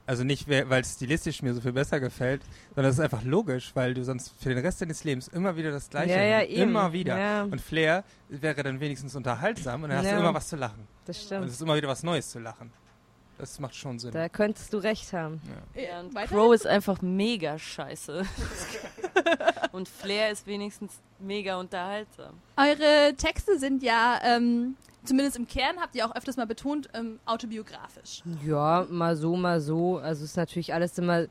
also 0.06 0.24
nicht, 0.24 0.48
weil 0.48 0.82
es 0.82 0.94
stilistisch 0.94 1.42
mir 1.42 1.54
so 1.54 1.60
viel 1.60 1.74
besser 1.74 2.00
gefällt, 2.00 2.42
sondern 2.76 2.92
es 2.92 2.98
ist 2.98 3.04
einfach 3.04 3.24
logisch, 3.24 3.72
weil 3.74 3.94
du 3.94 4.04
sonst 4.04 4.34
für 4.40 4.50
den 4.50 4.60
Rest 4.60 4.82
deines 4.82 5.04
Lebens 5.04 5.28
immer 5.28 5.58
wieder 5.58 5.72
das 5.72 5.90
Gleiche 5.90 6.14
Ja, 6.14 6.24
ja. 6.24 6.40
Immer 6.42 6.94
wieder. 6.94 7.18
Ja. 7.18 7.44
Und 7.44 7.60
Flair 7.60 8.04
wäre 8.30 8.64
dann 8.64 8.80
wenigstens 8.80 9.16
unterhaltsam 9.16 9.84
und 9.84 9.90
dann 9.90 10.00
hast 10.00 10.12
du 10.12 10.18
immer 10.18 10.34
was 10.34 10.48
zu 10.48 10.56
lachen. 10.56 10.88
Das 11.06 11.18
Und 11.18 11.26
stimmt. 11.26 11.46
es 11.48 11.54
ist 11.54 11.62
immer 11.62 11.76
wieder 11.76 11.88
was 11.90 12.04
Neues 12.04 12.30
zu 12.30 12.40
lachen. 12.40 12.72
Das 13.38 13.60
macht 13.60 13.76
schon 13.76 14.00
Sinn. 14.00 14.12
Da 14.12 14.30
könntest 14.30 14.72
du 14.74 14.78
recht 14.78 15.12
haben. 15.12 15.42
Ja, 15.74 16.00
und 16.00 16.16
Weiter? 16.16 16.28
Crow 16.34 16.54
ist 16.54 16.66
einfach 16.66 17.02
mega 17.02 17.60
scheiße. 17.60 18.24
und 19.72 19.90
Flair 19.90 20.32
ist 20.32 20.48
wenigstens 20.48 20.94
mega 21.20 21.58
unterhaltsam. 21.60 22.36
Eure 22.58 23.14
Texte 23.18 23.60
sind 23.60 23.84
ja, 23.84 24.20
ähm, 24.24 24.76
zumindest 25.04 25.38
im 25.38 25.48
Kern, 25.48 25.78
habt 25.82 25.96
ihr 25.96 26.06
auch 26.08 26.16
öfters 26.16 26.38
mal 26.38 26.48
betont, 26.48 26.90
ähm, 26.94 27.20
autobiografisch. 27.26 28.24
Ja, 28.46 28.88
mal 28.90 29.16
so, 29.18 29.36
mal 29.36 29.60
so. 29.60 29.98
Also 29.98 30.24
ist 30.24 30.38
natürlich 30.38 30.74
alles 30.74 30.98
immer 30.98 31.26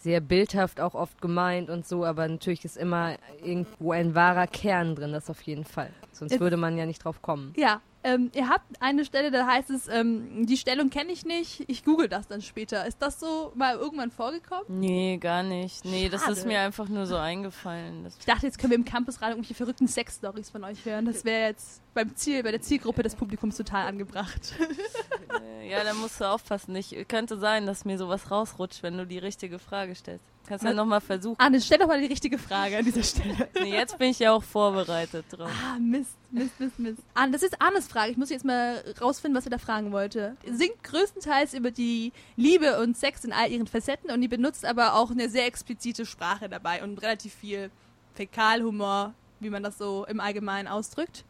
sehr 0.00 0.20
bildhaft 0.20 0.80
auch 0.80 0.94
oft 0.94 1.20
gemeint 1.20 1.70
und 1.70 1.86
so, 1.86 2.04
aber 2.04 2.28
natürlich 2.28 2.64
ist 2.64 2.76
immer 2.76 3.16
irgendwo 3.42 3.92
ein 3.92 4.14
wahrer 4.14 4.46
Kern 4.46 4.94
drin, 4.94 5.12
das 5.12 5.28
auf 5.28 5.42
jeden 5.42 5.64
Fall. 5.64 5.90
Sonst 6.12 6.32
Jetzt- 6.32 6.40
würde 6.40 6.56
man 6.56 6.76
ja 6.76 6.86
nicht 6.86 7.04
drauf 7.04 7.20
kommen. 7.20 7.52
Ja. 7.56 7.80
Ähm, 8.08 8.30
ihr 8.34 8.48
habt 8.48 8.80
eine 8.80 9.04
Stelle, 9.04 9.30
da 9.30 9.46
heißt 9.46 9.68
es, 9.68 9.86
ähm, 9.88 10.46
die 10.46 10.56
Stellung 10.56 10.88
kenne 10.88 11.12
ich 11.12 11.26
nicht, 11.26 11.64
ich 11.68 11.84
google 11.84 12.08
das 12.08 12.26
dann 12.26 12.40
später. 12.40 12.86
Ist 12.86 13.02
das 13.02 13.20
so 13.20 13.52
mal 13.54 13.76
irgendwann 13.76 14.10
vorgekommen? 14.10 14.64
Nee, 14.68 15.18
gar 15.18 15.42
nicht. 15.42 15.84
Nee, 15.84 16.08
das 16.08 16.22
ist 16.22 16.38
Schade. 16.38 16.48
mir 16.48 16.60
einfach 16.60 16.88
nur 16.88 17.04
so 17.04 17.16
eingefallen. 17.16 18.06
Ich 18.18 18.24
dachte, 18.24 18.46
jetzt 18.46 18.58
können 18.58 18.70
wir 18.70 18.78
im 18.78 18.86
Campusradio 18.86 19.32
irgendwelche 19.32 19.54
verrückten 19.54 19.88
Sex-Stories 19.88 20.48
von 20.48 20.64
euch 20.64 20.84
hören. 20.86 21.04
Das 21.04 21.24
wäre 21.26 21.48
jetzt 21.48 21.82
beim 21.92 22.16
Ziel, 22.16 22.42
bei 22.42 22.50
der 22.50 22.62
Zielgruppe 22.62 23.02
des 23.02 23.14
Publikums 23.14 23.56
total 23.56 23.86
angebracht. 23.86 24.54
Ja, 25.68 25.84
da 25.84 25.92
musst 25.92 26.18
du 26.18 26.24
aufpassen. 26.24 26.74
Ich, 26.76 26.96
könnte 27.08 27.38
sein, 27.38 27.66
dass 27.66 27.84
mir 27.84 27.98
sowas 27.98 28.30
rausrutscht, 28.30 28.82
wenn 28.82 28.96
du 28.96 29.06
die 29.06 29.18
richtige 29.18 29.58
Frage 29.58 29.94
stellst. 29.94 30.24
Kannst 30.48 30.64
ja 30.64 30.70
Was? 30.70 30.76
nochmal 30.76 31.00
versuchen. 31.02 31.36
Anne, 31.38 31.60
stell 31.60 31.76
doch 31.76 31.86
mal 31.86 32.00
die 32.00 32.06
richtige 32.06 32.38
Frage 32.38 32.78
an 32.78 32.84
dieser 32.84 33.02
Stelle. 33.02 33.34
Nee, 33.60 33.74
jetzt 33.74 33.98
bin 33.98 34.10
ich 34.10 34.18
ja 34.18 34.32
auch 34.32 34.42
vorbereitet 34.42 35.26
drauf. 35.30 35.50
Ah, 35.62 35.78
Mist, 35.78 36.16
Mist, 36.30 36.58
Mist, 36.58 36.78
Mist. 36.78 37.02
Anne, 37.12 37.32
das 37.32 37.42
ist 37.42 37.60
Annes 37.60 37.86
Frage. 37.86 38.10
Ich 38.12 38.16
muss 38.16 38.30
jetzt 38.30 38.44
mal 38.46 38.82
rausfinden, 39.00 39.36
was 39.36 39.44
ihr 39.46 39.50
da 39.50 39.58
fragen 39.58 39.92
wollte. 39.92 40.36
Ihr 40.46 40.56
singt 40.56 40.82
größtenteils 40.84 41.52
über 41.52 41.70
die 41.70 42.12
Liebe 42.36 42.80
und 42.80 42.96
Sex 42.96 43.24
in 43.24 43.32
all 43.32 43.50
ihren 43.50 43.66
Facetten 43.66 44.10
und 44.10 44.22
ihr 44.22 44.28
benutzt 44.30 44.64
aber 44.64 44.94
auch 44.94 45.10
eine 45.10 45.28
sehr 45.28 45.44
explizite 45.46 46.06
Sprache 46.06 46.48
dabei 46.48 46.82
und 46.82 47.02
relativ 47.02 47.34
viel 47.34 47.70
Fäkalhumor, 48.14 49.12
wie 49.40 49.50
man 49.50 49.62
das 49.62 49.76
so 49.76 50.06
im 50.08 50.20
Allgemeinen 50.20 50.66
ausdrückt. 50.66 51.24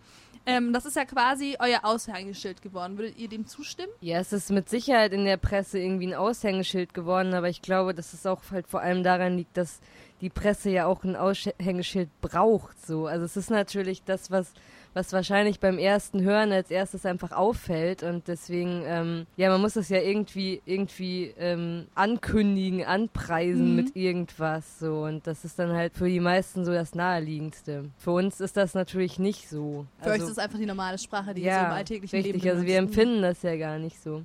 Ähm, 0.48 0.72
das 0.72 0.86
ist 0.86 0.96
ja 0.96 1.04
quasi 1.04 1.56
euer 1.58 1.80
Aushängeschild 1.82 2.62
geworden. 2.62 2.96
Würdet 2.96 3.18
ihr 3.18 3.28
dem 3.28 3.46
zustimmen? 3.46 3.92
Ja, 4.00 4.18
es 4.18 4.32
ist 4.32 4.50
mit 4.50 4.70
Sicherheit 4.70 5.12
in 5.12 5.26
der 5.26 5.36
Presse 5.36 5.78
irgendwie 5.78 6.06
ein 6.06 6.14
Aushängeschild 6.14 6.94
geworden, 6.94 7.34
aber 7.34 7.50
ich 7.50 7.60
glaube, 7.60 7.92
dass 7.92 8.14
es 8.14 8.24
auch 8.24 8.40
halt 8.50 8.66
vor 8.66 8.80
allem 8.80 9.02
daran 9.02 9.36
liegt, 9.36 9.58
dass 9.58 9.80
die 10.22 10.30
Presse 10.30 10.70
ja 10.70 10.86
auch 10.86 11.04
ein 11.04 11.16
Aushängeschild 11.16 12.08
braucht. 12.22 12.80
So, 12.86 13.06
also 13.06 13.26
es 13.26 13.36
ist 13.36 13.50
natürlich 13.50 14.04
das, 14.04 14.30
was 14.30 14.54
was 14.94 15.12
wahrscheinlich 15.12 15.60
beim 15.60 15.78
ersten 15.78 16.22
Hören 16.22 16.50
als 16.50 16.70
erstes 16.70 17.06
einfach 17.06 17.32
auffällt 17.32 18.02
und 18.02 18.26
deswegen 18.26 18.82
ähm, 18.86 19.26
ja, 19.36 19.48
man 19.50 19.60
muss 19.60 19.74
das 19.74 19.88
ja 19.90 20.00
irgendwie 20.00 20.60
irgendwie 20.64 21.32
ähm, 21.38 21.86
ankündigen, 21.94 22.84
anpreisen 22.84 23.70
Mhm. 23.70 23.76
mit 23.76 23.96
irgendwas 23.96 24.78
so 24.80 25.02
und 25.04 25.26
das 25.26 25.44
ist 25.44 25.58
dann 25.58 25.72
halt 25.72 25.94
für 25.94 26.08
die 26.08 26.20
meisten 26.20 26.64
so 26.64 26.72
das 26.72 26.94
naheliegendste. 26.94 27.90
Für 27.98 28.12
uns 28.12 28.40
ist 28.40 28.56
das 28.56 28.74
natürlich 28.74 29.18
nicht 29.18 29.48
so. 29.48 29.86
Für 30.00 30.06
euch 30.06 30.12
Also- 30.14 30.24
ist 30.28 30.36
das 30.38 30.44
einfach 30.44 30.58
die 30.58 30.66
normale 30.66 30.98
Sprache, 30.98 31.34
die 31.34 31.42
ihr 31.42 31.52
so 31.52 31.56
ja, 31.58 31.66
im 31.66 31.72
alltäglichen 31.72 32.16
richtig. 32.16 32.42
Leben 32.42 32.54
Also 32.56 32.66
wir 32.66 32.78
empfinden 32.78 33.22
das 33.22 33.42
ja 33.42 33.56
gar 33.56 33.78
nicht 33.78 34.02
so. 34.02 34.24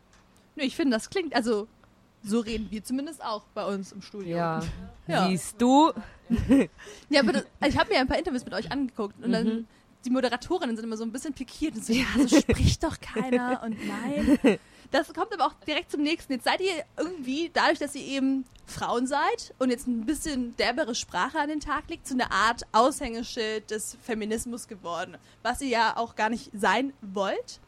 Nö, 0.55 0.63
ich 0.63 0.75
finde, 0.75 0.95
das 0.97 1.09
klingt, 1.09 1.35
also 1.35 1.67
so 2.23 2.39
reden 2.39 2.67
wir 2.71 2.83
zumindest 2.83 3.23
auch 3.23 3.43
bei 3.53 3.65
uns 3.65 3.91
im 3.91 4.01
Studio. 4.01 4.37
Ja. 4.37 4.61
Ja. 5.07 5.27
Siehst 5.27 5.61
du? 5.61 5.91
Ja, 7.09 7.21
aber 7.21 7.33
das, 7.33 7.45
ich 7.67 7.77
habe 7.77 7.91
mir 7.91 7.99
ein 7.99 8.07
paar 8.07 8.17
Interviews 8.17 8.45
mit 8.45 8.53
euch 8.53 8.71
angeguckt 8.71 9.21
und 9.23 9.31
dann 9.33 9.45
Mhm. 9.45 9.67
Die 10.05 10.09
Moderatorinnen 10.09 10.75
sind 10.75 10.85
immer 10.85 10.97
so 10.97 11.03
ein 11.03 11.11
bisschen 11.11 11.33
pikiert 11.33 11.75
und 11.75 11.85
so, 11.85 11.93
ja, 11.93 12.05
so 12.27 12.39
spricht 12.39 12.83
doch 12.83 12.99
keiner 12.99 13.61
und 13.63 13.77
nein. 13.87 14.59
Das 14.91 15.11
kommt 15.11 15.33
aber 15.33 15.47
auch 15.47 15.53
direkt 15.65 15.89
zum 15.89 16.03
nächsten. 16.03 16.33
Jetzt 16.33 16.43
seid 16.43 16.61
ihr 16.61 16.83
irgendwie, 16.97 17.49
dadurch, 17.51 17.79
dass 17.79 17.95
ihr 17.95 18.03
eben 18.03 18.45
Frauen 18.67 19.07
seid 19.07 19.55
und 19.57 19.71
jetzt 19.71 19.87
ein 19.87 20.05
bisschen 20.05 20.55
derbere 20.57 20.93
Sprache 20.93 21.39
an 21.39 21.49
den 21.49 21.59
Tag 21.59 21.89
legt, 21.89 22.05
zu 22.05 22.13
einer 22.13 22.31
Art 22.31 22.61
Aushängeschild 22.73 23.71
des 23.71 23.97
Feminismus 24.03 24.67
geworden, 24.67 25.17
was 25.41 25.61
ihr 25.61 25.69
ja 25.69 25.97
auch 25.97 26.15
gar 26.15 26.29
nicht 26.29 26.51
sein 26.53 26.93
wollt. 27.01 27.59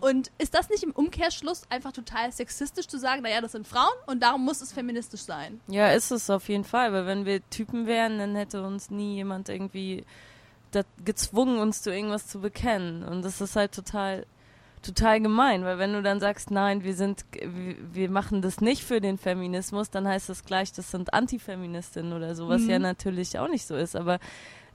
Und 0.00 0.30
ist 0.36 0.52
das 0.52 0.68
nicht 0.68 0.82
im 0.82 0.90
Umkehrschluss 0.90 1.62
einfach 1.70 1.92
total 1.92 2.30
sexistisch 2.32 2.86
zu 2.86 2.98
sagen, 2.98 3.22
naja, 3.22 3.40
das 3.40 3.52
sind 3.52 3.66
Frauen 3.66 3.94
und 4.06 4.22
darum 4.22 4.44
muss 4.44 4.60
es 4.60 4.70
feministisch 4.70 5.22
sein? 5.22 5.62
Ja, 5.68 5.88
ist 5.88 6.10
es 6.10 6.28
auf 6.28 6.50
jeden 6.50 6.64
Fall, 6.64 6.92
weil 6.92 7.06
wenn 7.06 7.24
wir 7.24 7.48
Typen 7.48 7.86
wären, 7.86 8.18
dann 8.18 8.36
hätte 8.36 8.62
uns 8.62 8.90
nie 8.90 9.14
jemand 9.14 9.48
irgendwie 9.48 10.04
gezwungen, 11.04 11.58
uns 11.58 11.82
zu 11.82 11.92
irgendwas 11.92 12.26
zu 12.26 12.40
bekennen. 12.40 13.04
Und 13.04 13.22
das 13.24 13.40
ist 13.40 13.56
halt 13.56 13.72
total, 13.72 14.26
total 14.82 15.20
gemein, 15.20 15.64
weil 15.64 15.78
wenn 15.78 15.92
du 15.92 16.02
dann 16.02 16.20
sagst, 16.20 16.50
nein, 16.50 16.82
wir 16.84 16.94
sind, 16.94 17.24
wir, 17.92 18.10
machen 18.10 18.42
das 18.42 18.60
nicht 18.60 18.82
für 18.82 19.00
den 19.00 19.18
Feminismus, 19.18 19.90
dann 19.90 20.06
heißt 20.08 20.28
das 20.28 20.44
gleich, 20.44 20.72
das 20.72 20.90
sind 20.90 21.14
Antifeministinnen 21.14 22.12
oder 22.12 22.34
so, 22.34 22.48
was 22.48 22.62
Mhm. 22.62 22.70
ja 22.70 22.78
natürlich 22.78 23.38
auch 23.38 23.48
nicht 23.48 23.66
so 23.66 23.76
ist. 23.76 23.94
Aber 23.96 24.18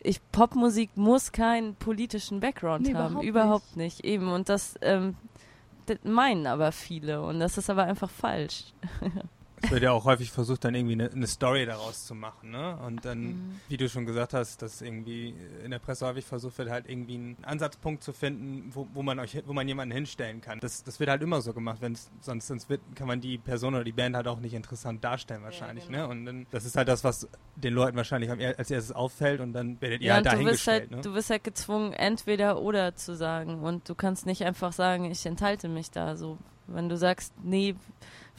ich, 0.01 0.21
Popmusik 0.31 0.95
muss 0.95 1.31
keinen 1.31 1.75
politischen 1.75 2.39
Background 2.39 2.87
Nee, 2.87 2.93
haben, 2.93 3.13
überhaupt 3.21 3.25
überhaupt 3.25 3.75
nicht. 3.77 4.03
Eben. 4.05 4.31
Und 4.31 4.47
das, 4.49 4.75
ähm, 4.81 5.15
das 5.87 5.97
meinen 6.03 6.47
aber 6.47 6.71
viele 6.71 7.21
und 7.21 7.39
das 7.39 7.57
ist 7.57 7.69
aber 7.69 7.83
einfach 7.83 8.09
falsch. 8.09 8.73
Es 9.61 9.71
wird 9.71 9.83
ja 9.83 9.91
auch 9.91 10.05
häufig 10.05 10.31
versucht, 10.31 10.63
dann 10.65 10.73
irgendwie 10.75 10.93
eine, 10.93 11.11
eine 11.11 11.27
Story 11.27 11.65
daraus 11.65 12.05
zu 12.05 12.15
machen, 12.15 12.51
ne? 12.51 12.77
Und 12.85 13.05
dann, 13.05 13.19
Mhm. 13.23 13.61
wie 13.67 13.77
du 13.77 13.89
schon 13.89 14.05
gesagt 14.05 14.33
hast, 14.33 14.61
dass 14.61 14.81
irgendwie 14.81 15.35
in 15.63 15.71
der 15.71 15.79
Presse 15.79 16.05
häufig 16.05 16.25
versucht 16.25 16.57
wird, 16.57 16.69
halt 16.69 16.89
irgendwie 16.89 17.15
einen 17.15 17.37
Ansatzpunkt 17.43 18.03
zu 18.03 18.13
finden, 18.13 18.71
wo, 18.73 18.87
wo 18.93 19.03
man 19.03 19.19
euch, 19.19 19.41
wo 19.45 19.53
man 19.53 19.67
jemanden 19.67 19.93
hinstellen 19.93 20.41
kann. 20.41 20.59
Das, 20.59 20.83
das 20.83 20.99
wird 20.99 21.09
halt 21.09 21.21
immer 21.21 21.41
so 21.41 21.53
gemacht, 21.53 21.77
wenn 21.81 21.95
sonst, 22.21 22.47
sonst 22.47 22.69
wird, 22.69 22.81
kann 22.95 23.07
man 23.07 23.21
die 23.21 23.37
Person 23.37 23.75
oder 23.75 23.83
die 23.83 23.91
Band 23.91 24.15
halt 24.15 24.27
auch 24.27 24.39
nicht 24.39 24.53
interessant 24.53 25.03
darstellen 25.03 25.43
wahrscheinlich, 25.43 25.89
ne? 25.89 26.07
Und 26.07 26.25
dann, 26.25 26.47
das 26.51 26.65
ist 26.65 26.75
halt 26.75 26.87
das, 26.87 27.03
was 27.03 27.27
den 27.55 27.73
Leuten 27.73 27.97
wahrscheinlich 27.97 28.29
als 28.31 28.71
erstes 28.71 28.91
auffällt 28.91 29.41
und 29.41 29.53
dann 29.53 29.79
werdet 29.81 30.01
ihr 30.01 30.07
Ja, 30.07 30.13
halt 30.15 30.25
dahingestellt, 30.25 30.81
halt, 30.83 30.91
ne? 30.91 31.01
du 31.01 31.13
wirst 31.13 31.29
halt 31.29 31.43
gezwungen, 31.43 31.93
entweder 31.93 32.61
oder 32.61 32.95
zu 32.95 33.15
sagen. 33.15 33.59
Und 33.63 33.87
du 33.89 33.95
kannst 33.95 34.25
nicht 34.25 34.43
einfach 34.43 34.73
sagen, 34.73 35.05
ich 35.11 35.25
enthalte 35.25 35.67
mich 35.67 35.91
da 35.91 36.15
so. 36.15 36.37
Wenn 36.67 36.87
du 36.87 36.97
sagst, 36.97 37.33
nee, 37.43 37.75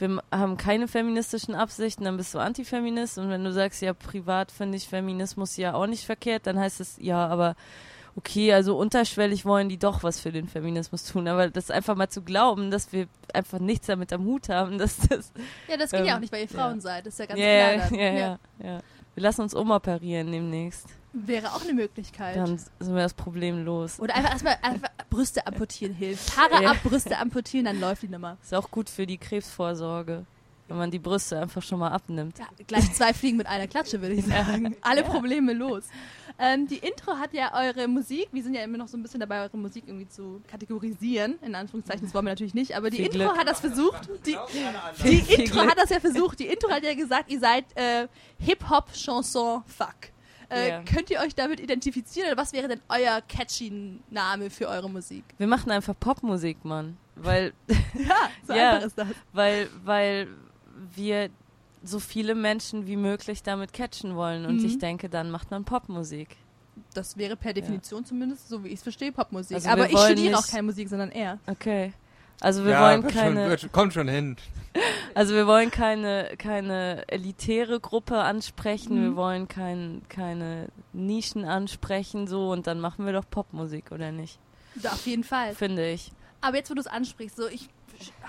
wir 0.00 0.22
haben 0.32 0.56
keine 0.56 0.88
feministischen 0.88 1.54
Absichten, 1.54 2.04
dann 2.04 2.16
bist 2.16 2.34
du 2.34 2.38
Antifeminist. 2.38 3.18
Und 3.18 3.30
wenn 3.30 3.44
du 3.44 3.52
sagst, 3.52 3.82
ja, 3.82 3.92
privat 3.92 4.50
finde 4.50 4.76
ich 4.76 4.88
Feminismus 4.88 5.56
ja 5.56 5.74
auch 5.74 5.86
nicht 5.86 6.04
verkehrt, 6.04 6.46
dann 6.46 6.58
heißt 6.58 6.80
es, 6.80 6.96
ja, 6.98 7.26
aber 7.26 7.56
okay, 8.16 8.52
also 8.52 8.76
unterschwellig 8.76 9.44
wollen 9.44 9.68
die 9.68 9.78
doch 9.78 10.02
was 10.02 10.20
für 10.20 10.32
den 10.32 10.48
Feminismus 10.48 11.04
tun. 11.04 11.28
Aber 11.28 11.48
das 11.48 11.70
einfach 11.70 11.94
mal 11.96 12.08
zu 12.08 12.22
glauben, 12.22 12.70
dass 12.70 12.92
wir 12.92 13.06
einfach 13.32 13.58
nichts 13.58 13.86
damit 13.86 14.12
am 14.12 14.24
Hut 14.24 14.48
haben, 14.48 14.78
dass 14.78 14.98
das. 15.08 15.32
Ja, 15.68 15.76
das 15.76 15.90
geht 15.90 16.00
Ähm, 16.00 16.06
ja 16.06 16.16
auch 16.16 16.20
nicht, 16.20 16.32
weil 16.32 16.42
ihr 16.42 16.48
Frauen 16.48 16.76
ja. 16.76 16.80
seid. 16.80 17.06
Das 17.06 17.14
ist 17.14 17.20
ja 17.20 17.26
ganz 17.26 17.40
ja, 17.40 17.88
klar. 17.88 18.00
ja, 18.00 18.12
ja, 18.12 18.18
ja, 18.18 18.38
ja. 18.62 18.80
Wir 19.14 19.22
lassen 19.22 19.42
uns 19.42 19.54
umoperieren 19.54 20.30
demnächst. 20.32 20.86
Wäre 21.12 21.52
auch 21.54 21.62
eine 21.62 21.72
Möglichkeit. 21.72 22.36
Dann 22.36 22.56
sind 22.58 22.94
wir 22.94 23.02
das 23.02 23.14
Problem 23.14 23.64
los. 23.64 23.98
Oder 23.98 24.14
einfach 24.14 24.30
erstmal 24.30 24.56
einfach 24.62 24.90
Brüste 25.10 25.44
amputieren 25.46 25.92
hilft. 25.92 26.36
Haare 26.36 26.62
Ja. 26.62 26.70
ab, 26.70 26.76
Brüste 26.84 27.18
amputieren, 27.18 27.64
dann 27.66 27.80
läuft 27.80 28.02
die 28.02 28.08
Nummer. 28.08 28.36
Ist 28.42 28.54
auch 28.54 28.70
gut 28.70 28.88
für 28.88 29.06
die 29.06 29.18
Krebsvorsorge, 29.18 30.24
wenn 30.68 30.76
man 30.78 30.92
die 30.92 31.00
Brüste 31.00 31.40
einfach 31.40 31.62
schon 31.62 31.80
mal 31.80 31.88
abnimmt. 31.88 32.38
Ja, 32.38 32.46
gleich 32.68 32.92
zwei 32.94 33.12
Fliegen 33.12 33.36
mit 33.38 33.48
einer 33.48 33.66
Klatsche, 33.66 34.00
würde 34.00 34.14
ich 34.14 34.24
sagen. 34.24 34.76
Alle 34.82 35.02
Probleme 35.02 35.52
los. 35.52 35.82
Ähm, 36.40 36.66
die 36.66 36.78
Intro 36.78 37.16
hat 37.16 37.34
ja 37.34 37.52
eure 37.54 37.86
Musik, 37.86 38.28
wir 38.32 38.42
sind 38.42 38.54
ja 38.54 38.62
immer 38.62 38.78
noch 38.78 38.88
so 38.88 38.96
ein 38.96 39.02
bisschen 39.02 39.20
dabei, 39.20 39.42
eure 39.42 39.56
Musik 39.58 39.84
irgendwie 39.86 40.08
zu 40.08 40.40
kategorisieren. 40.48 41.38
In 41.42 41.54
Anführungszeichen, 41.54 42.02
das 42.06 42.14
wollen 42.14 42.24
wir 42.24 42.30
natürlich 42.32 42.54
nicht, 42.54 42.74
aber 42.76 42.88
die 42.90 42.96
Viel 42.96 43.06
Intro 43.06 43.18
Glück. 43.18 43.38
hat 43.38 43.46
das 43.48 43.60
versucht. 43.60 44.08
Die, 44.26 44.36
Viel, 44.94 45.10
die 45.10 45.20
viel 45.22 45.40
Intro 45.40 45.58
Glück. 45.60 45.70
hat 45.70 45.78
das 45.78 45.90
ja 45.90 46.00
versucht. 46.00 46.38
Die 46.40 46.46
Intro 46.46 46.70
hat 46.70 46.82
ja 46.82 46.94
gesagt, 46.94 47.30
ihr 47.30 47.40
seid 47.40 47.64
äh, 47.76 48.08
Hip-Hop-Chanson-Fuck. 48.38 49.94
Äh, 50.50 50.68
Ja. 50.70 50.82
Könnt 50.82 51.10
ihr 51.10 51.20
euch 51.20 51.34
damit 51.34 51.60
identifizieren 51.60 52.28
oder 52.32 52.36
was 52.40 52.52
wäre 52.52 52.66
denn 52.68 52.80
euer 52.88 53.20
catchy 53.28 54.00
Name 54.10 54.50
für 54.50 54.66
eure 54.68 54.90
Musik? 54.90 55.24
Wir 55.38 55.46
machen 55.46 55.70
einfach 55.70 55.94
Popmusik, 55.98 56.64
Mann. 56.64 56.96
Weil, 57.16 57.52
Ja, 57.94 58.30
so 58.46 58.52
Ja. 58.54 58.72
einfach 58.72 58.86
ist 58.86 58.98
das. 58.98 59.06
weil, 59.32 59.68
weil 59.84 60.26
wir 60.96 61.28
so 61.82 61.98
viele 61.98 62.34
Menschen 62.34 62.86
wie 62.86 62.96
möglich 62.96 63.42
damit 63.42 63.72
catchen 63.72 64.14
wollen. 64.16 64.44
Und 64.46 64.58
Mhm. 64.58 64.64
ich 64.66 64.78
denke, 64.78 65.08
dann 65.08 65.30
macht 65.30 65.50
man 65.50 65.64
Popmusik. 65.64 66.36
Das 66.94 67.16
wäre 67.16 67.36
per 67.36 67.52
Definition 67.52 68.04
zumindest, 68.04 68.48
so 68.48 68.64
wie 68.64 68.68
ich 68.68 68.74
es 68.74 68.82
verstehe, 68.82 69.12
Popmusik. 69.12 69.56
Also 69.56 69.68
Aber 69.68 69.90
ich 69.90 69.98
studiere 69.98 70.38
auch 70.38 70.46
keine 70.46 70.64
Musik, 70.64 70.88
sondern 70.88 71.10
er. 71.10 71.38
Okay. 71.46 71.92
Also 72.40 72.64
wir 72.64 72.72
ja, 72.72 72.82
wollen 72.82 73.06
keine, 73.06 73.58
Schon, 73.58 73.70
kommt 73.70 73.92
schon 73.92 74.08
hin. 74.08 74.36
also 75.14 75.34
wir 75.34 75.46
wollen 75.46 75.70
keine, 75.70 76.30
keine 76.38 77.04
elitäre 77.08 77.80
Gruppe 77.80 78.18
ansprechen. 78.18 78.98
Mhm. 78.98 79.02
Wir 79.02 79.16
wollen 79.16 79.48
kein, 79.48 80.02
keine 80.08 80.68
Nischen 80.94 81.44
ansprechen, 81.44 82.26
so. 82.26 82.50
Und 82.50 82.66
dann 82.66 82.80
machen 82.80 83.04
wir 83.04 83.12
doch 83.12 83.28
Popmusik, 83.28 83.92
oder 83.92 84.10
nicht? 84.10 84.38
Ja, 84.82 84.92
auf 84.92 85.06
jeden 85.06 85.24
Fall. 85.24 85.54
Finde 85.54 85.90
ich. 85.90 86.12
Aber 86.40 86.56
jetzt, 86.56 86.70
wo 86.70 86.74
du 86.74 86.80
es 86.80 86.86
ansprichst, 86.86 87.36
so 87.36 87.46
ich 87.46 87.68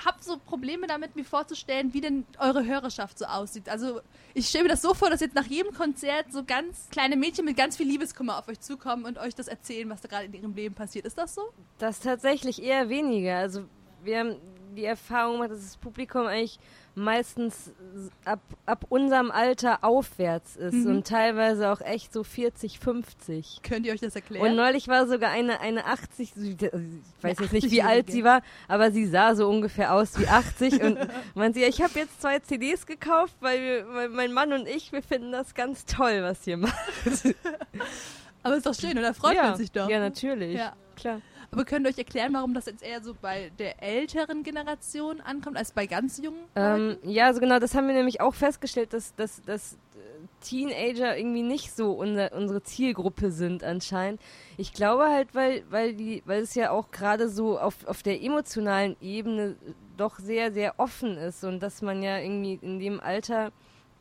habe 0.05 0.17
so 0.21 0.37
Probleme 0.37 0.87
damit, 0.87 1.15
mir 1.15 1.25
vorzustellen, 1.25 1.93
wie 1.93 2.01
denn 2.01 2.25
eure 2.39 2.65
Hörerschaft 2.65 3.19
so 3.19 3.25
aussieht. 3.25 3.69
Also 3.69 4.01
ich 4.33 4.47
stelle 4.47 4.65
mir 4.65 4.69
das 4.69 4.81
so 4.81 4.93
vor, 4.93 5.09
dass 5.09 5.19
jetzt 5.19 5.35
nach 5.35 5.45
jedem 5.45 5.73
Konzert 5.73 6.31
so 6.31 6.43
ganz 6.43 6.89
kleine 6.89 7.15
Mädchen 7.15 7.45
mit 7.45 7.57
ganz 7.57 7.77
viel 7.77 7.87
Liebeskummer 7.87 8.37
auf 8.37 8.47
euch 8.47 8.59
zukommen 8.59 9.05
und 9.05 9.17
euch 9.17 9.35
das 9.35 9.47
erzählen, 9.47 9.89
was 9.89 10.01
da 10.01 10.07
gerade 10.07 10.25
in 10.25 10.33
ihrem 10.33 10.53
Leben 10.53 10.75
passiert. 10.75 11.05
Ist 11.05 11.17
das 11.17 11.35
so? 11.35 11.41
Das 11.77 11.99
tatsächlich 11.99 12.61
eher 12.61 12.89
weniger. 12.89 13.37
Also 13.37 13.65
wir 14.03 14.19
haben 14.19 14.35
die 14.75 14.85
Erfahrung 14.85 15.33
gemacht, 15.33 15.51
dass 15.51 15.61
das 15.61 15.77
Publikum 15.77 16.25
eigentlich 16.25 16.59
meistens 16.95 17.71
ab, 18.25 18.39
ab 18.65 18.85
unserem 18.89 19.31
Alter 19.31 19.83
aufwärts 19.83 20.55
ist 20.55 20.73
Mhm. 20.73 20.87
und 20.87 21.07
teilweise 21.07 21.71
auch 21.71 21.81
echt 21.81 22.11
so 22.11 22.23
40, 22.23 22.79
50. 22.79 23.61
Könnt 23.63 23.85
ihr 23.85 23.93
euch 23.93 24.01
das 24.01 24.15
Und 24.15 24.21
erklären? 24.21 24.55
neulich 24.55 24.87
war 24.87 25.07
sogar 25.07 25.31
eine, 25.31 25.59
eine 25.61 25.85
80, 25.85 26.33
also 26.35 26.47
ich 26.49 27.23
weiß 27.23 27.39
jetzt 27.39 27.53
nicht, 27.53 27.71
wie 27.71 27.81
alt 27.81 28.07
80-Jährige. 28.07 28.11
sie 28.11 28.23
war, 28.23 28.41
aber 28.67 28.91
sie 28.91 29.05
sah 29.07 29.35
so 29.35 29.47
ungefähr 29.49 29.93
aus 29.93 30.19
wie 30.19 30.27
80 30.27 30.81
und 30.83 30.97
meinte, 31.35 31.59
ja, 31.59 31.67
ich 31.67 31.81
habe 31.81 31.97
jetzt 31.97 32.21
zwei 32.21 32.39
CDs 32.39 32.85
gekauft, 32.85 33.35
weil, 33.39 33.61
wir, 33.61 33.93
weil 33.93 34.09
mein 34.09 34.33
Mann 34.33 34.51
und 34.53 34.67
ich, 34.67 34.91
wir 34.91 35.01
finden 35.01 35.31
das 35.31 35.53
ganz 35.55 35.85
toll, 35.85 36.21
was 36.23 36.45
ihr 36.47 36.57
macht. 36.57 36.75
Aber 38.43 38.55
ist 38.57 38.65
doch 38.65 38.73
schön, 38.75 38.97
oder? 38.97 39.13
Freut 39.13 39.35
ja. 39.35 39.43
man 39.43 39.55
sich 39.55 39.71
doch. 39.71 39.89
Ja, 39.89 39.99
natürlich. 39.99 40.55
Ja. 40.57 40.73
Klar. 40.95 41.21
Aber 41.51 41.65
könnt 41.65 41.85
ihr 41.85 41.89
euch 41.89 41.97
erklären, 41.97 42.33
warum 42.33 42.53
das 42.53 42.65
jetzt 42.65 42.81
eher 42.81 43.03
so 43.03 43.13
bei 43.13 43.51
der 43.59 43.83
älteren 43.83 44.43
Generation 44.43 45.19
ankommt, 45.19 45.57
als 45.57 45.73
bei 45.73 45.85
ganz 45.85 46.17
jungen? 46.17 46.39
Ähm, 46.55 46.97
ja, 47.03 47.25
also 47.25 47.41
genau, 47.41 47.59
das 47.59 47.75
haben 47.75 47.87
wir 47.87 47.93
nämlich 47.93 48.21
auch 48.21 48.33
festgestellt, 48.33 48.93
dass, 48.93 49.13
dass, 49.15 49.41
dass 49.41 49.73
äh, 49.73 49.77
Teenager 50.39 51.17
irgendwie 51.17 51.41
nicht 51.41 51.75
so 51.75 51.91
unser, 51.91 52.31
unsere 52.31 52.63
Zielgruppe 52.63 53.31
sind 53.31 53.65
anscheinend. 53.65 54.21
Ich 54.55 54.71
glaube 54.71 55.09
halt, 55.09 55.35
weil, 55.35 55.63
weil, 55.69 55.93
die, 55.93 56.23
weil 56.25 56.41
es 56.41 56.55
ja 56.55 56.71
auch 56.71 56.89
gerade 56.89 57.27
so 57.27 57.59
auf, 57.59 57.85
auf 57.85 58.01
der 58.01 58.21
emotionalen 58.23 58.95
Ebene 59.01 59.57
doch 59.97 60.19
sehr, 60.19 60.53
sehr 60.53 60.79
offen 60.79 61.17
ist 61.17 61.43
und 61.43 61.61
dass 61.61 61.81
man 61.81 62.01
ja 62.01 62.17
irgendwie 62.17 62.59
in 62.61 62.79
dem 62.79 63.01
Alter 63.01 63.51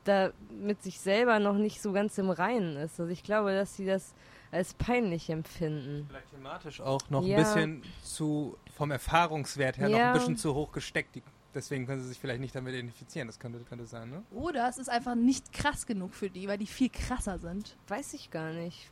da 0.04 0.30
mit 0.50 0.82
sich 0.84 1.00
selber 1.00 1.40
noch 1.40 1.56
nicht 1.56 1.82
so 1.82 1.92
ganz 1.92 2.16
im 2.16 2.30
Reinen 2.30 2.76
ist. 2.76 3.00
Also 3.00 3.10
ich 3.10 3.24
glaube, 3.24 3.52
dass 3.52 3.76
sie 3.76 3.86
das 3.86 4.14
als 4.52 4.74
peinlich 4.74 5.30
empfinden. 5.30 6.06
Vielleicht 6.08 6.30
thematisch 6.30 6.80
auch 6.80 7.08
noch 7.10 7.24
Ja. 7.24 7.36
ein 7.38 7.42
bisschen 7.44 7.82
zu, 8.02 8.56
vom 8.76 8.90
Erfahrungswert 8.90 9.78
her 9.78 9.88
noch 9.88 9.98
Ja. 9.98 10.08
ein 10.12 10.18
bisschen 10.18 10.36
zu 10.36 10.54
hoch 10.54 10.72
gesteckt. 10.72 11.14
Die, 11.14 11.22
deswegen 11.54 11.86
können 11.86 12.02
sie 12.02 12.08
sich 12.08 12.18
vielleicht 12.18 12.40
nicht 12.40 12.54
damit 12.54 12.74
identifizieren. 12.74 13.28
Das 13.28 13.38
könnte, 13.38 13.60
könnte 13.68 13.86
sein, 13.86 14.10
ne? 14.10 14.22
Oder 14.32 14.68
es 14.68 14.78
ist 14.78 14.88
einfach 14.90 15.14
nicht 15.14 15.52
krass 15.52 15.86
genug 15.86 16.14
für 16.14 16.30
die, 16.30 16.48
weil 16.48 16.58
die 16.58 16.66
viel 16.66 16.88
krasser 16.90 17.38
sind. 17.38 17.76
Weiß 17.88 18.14
ich 18.14 18.30
gar 18.30 18.52
nicht. 18.52 18.90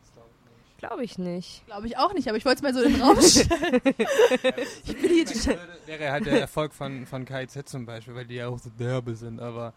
Glaube 0.79 1.03
ich 1.03 1.19
nicht. 1.19 1.67
Glaube 1.67 1.89
ich 1.89 1.99
auch 1.99 2.15
nicht, 2.15 2.29
aber 2.29 2.37
ich 2.37 2.45
wollte 2.45 2.59
es 2.59 2.63
mal 2.63 2.73
so 2.73 2.87
in 2.87 2.93
den 2.93 3.03
Raum 3.03 3.21
stellen. 3.21 3.81
ich 4.85 4.97
bin 4.97 5.11
hier 5.11 5.59
Wäre 5.87 6.13
halt 6.13 6.27
der 6.27 6.41
Erfolg 6.41 6.73
von, 6.73 7.05
von 7.05 7.25
KIZ 7.25 7.69
zum 7.69 7.85
Beispiel, 7.85 8.15
weil 8.15 8.27
die 8.27 8.37
ja 8.37 8.47
auch 8.47 8.61
so 8.61 8.71
derbe 8.71 9.17
sind, 9.17 9.41
aber 9.41 9.75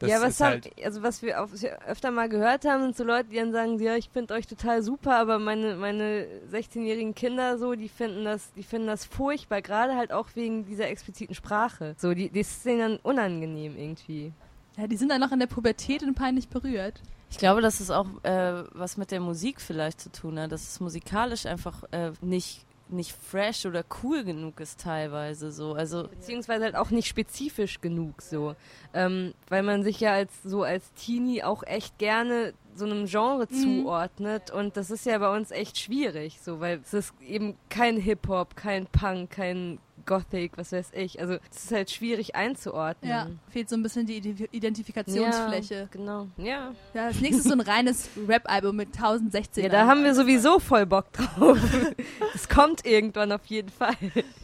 das 0.00 0.10
ja, 0.10 0.20
was 0.20 0.30
ist 0.30 0.40
haben, 0.40 0.62
halt. 0.62 0.84
also 0.84 1.02
was 1.02 1.22
wir 1.22 1.42
auf, 1.42 1.50
öfter 1.86 2.10
mal 2.10 2.28
gehört 2.28 2.64
haben, 2.64 2.82
sind 2.82 2.96
so 2.96 3.04
Leute, 3.04 3.28
die 3.28 3.36
dann 3.36 3.52
sagen, 3.52 3.78
ja, 3.78 3.96
ich 3.96 4.08
finde 4.08 4.32
euch 4.32 4.46
total 4.46 4.82
super, 4.82 5.16
aber 5.16 5.38
meine, 5.38 5.76
meine 5.76 6.26
16-jährigen 6.50 7.14
Kinder 7.14 7.58
so, 7.58 7.74
die 7.74 7.90
finden 7.90 8.24
das, 8.24 8.52
die 8.54 8.62
finden 8.62 8.86
das 8.86 9.04
furchtbar, 9.04 9.60
gerade 9.60 9.94
halt 9.96 10.10
auch 10.10 10.28
wegen 10.34 10.64
dieser 10.64 10.88
expliziten 10.88 11.34
Sprache. 11.34 11.94
So, 11.98 12.14
die, 12.14 12.30
die 12.30 12.40
ist 12.40 12.64
denen 12.64 12.80
dann 12.80 12.96
unangenehm 13.02 13.76
irgendwie. 13.76 14.32
Ja, 14.78 14.86
die 14.86 14.96
sind 14.96 15.10
dann 15.10 15.20
noch 15.20 15.32
in 15.32 15.38
der 15.38 15.46
Pubertät 15.46 16.02
und 16.02 16.14
peinlich 16.14 16.48
berührt. 16.48 17.02
Ich 17.30 17.36
glaube, 17.36 17.60
dass 17.60 17.80
es 17.80 17.90
auch 17.90 18.06
äh, 18.22 18.64
was 18.72 18.96
mit 18.96 19.10
der 19.10 19.20
Musik 19.20 19.60
vielleicht 19.60 20.00
zu 20.00 20.10
tun 20.10 20.38
hat, 20.38 20.50
dass 20.50 20.62
es 20.62 20.80
musikalisch 20.80 21.44
einfach 21.44 21.84
äh, 21.92 22.12
nicht 22.22 22.64
nicht 22.92 23.12
fresh 23.12 23.66
oder 23.66 23.84
cool 24.02 24.24
genug 24.24 24.60
ist 24.60 24.80
teilweise 24.80 25.52
so. 25.52 25.74
Also 25.74 26.08
Beziehungsweise 26.08 26.64
halt 26.64 26.76
auch 26.76 26.90
nicht 26.90 27.08
spezifisch 27.08 27.80
genug 27.80 28.22
so. 28.22 28.54
Ähm, 28.94 29.34
weil 29.48 29.62
man 29.62 29.82
sich 29.82 30.00
ja 30.00 30.12
als 30.12 30.32
so 30.42 30.62
als 30.62 30.92
Teenie 30.94 31.42
auch 31.42 31.62
echt 31.62 31.98
gerne 31.98 32.54
so 32.74 32.84
einem 32.84 33.06
Genre 33.06 33.48
zuordnet 33.48 34.50
und 34.50 34.76
das 34.76 34.90
ist 34.90 35.04
ja 35.04 35.18
bei 35.18 35.34
uns 35.34 35.50
echt 35.50 35.78
schwierig, 35.78 36.40
so, 36.40 36.60
weil 36.60 36.80
es 36.82 36.94
ist 36.94 37.14
eben 37.20 37.56
kein 37.68 37.96
Hip-Hop, 37.96 38.56
kein 38.56 38.86
Punk, 38.86 39.30
kein 39.30 39.78
Gothic, 40.10 40.58
was 40.58 40.72
weiß 40.72 40.90
ich. 40.94 41.20
Also 41.20 41.34
es 41.54 41.64
ist 41.66 41.72
halt 41.72 41.90
schwierig 41.92 42.34
einzuordnen. 42.34 43.08
Ja, 43.08 43.28
fehlt 43.48 43.68
so 43.70 43.76
ein 43.76 43.82
bisschen 43.84 44.06
die 44.06 44.20
Ident- 44.20 44.48
Identifikationsfläche. 44.50 45.74
Ja, 45.74 45.86
genau. 45.90 46.26
Ja. 46.36 46.72
Ja, 46.94 47.06
als 47.06 47.20
nächstes 47.20 47.44
so 47.44 47.52
ein 47.52 47.60
reines 47.60 48.08
Rap-Album 48.28 48.74
mit 48.74 48.88
1016. 48.88 49.62
ja, 49.64 49.70
da 49.70 49.86
haben 49.86 50.02
wir 50.02 50.14
sowieso 50.14 50.58
voll 50.58 50.84
Bock 50.86 51.12
drauf. 51.12 51.58
Das 52.32 52.48
kommt 52.48 52.86
irgendwann 52.86 53.32
auf 53.32 53.44
jeden 53.46 53.68
Fall. 53.70 53.94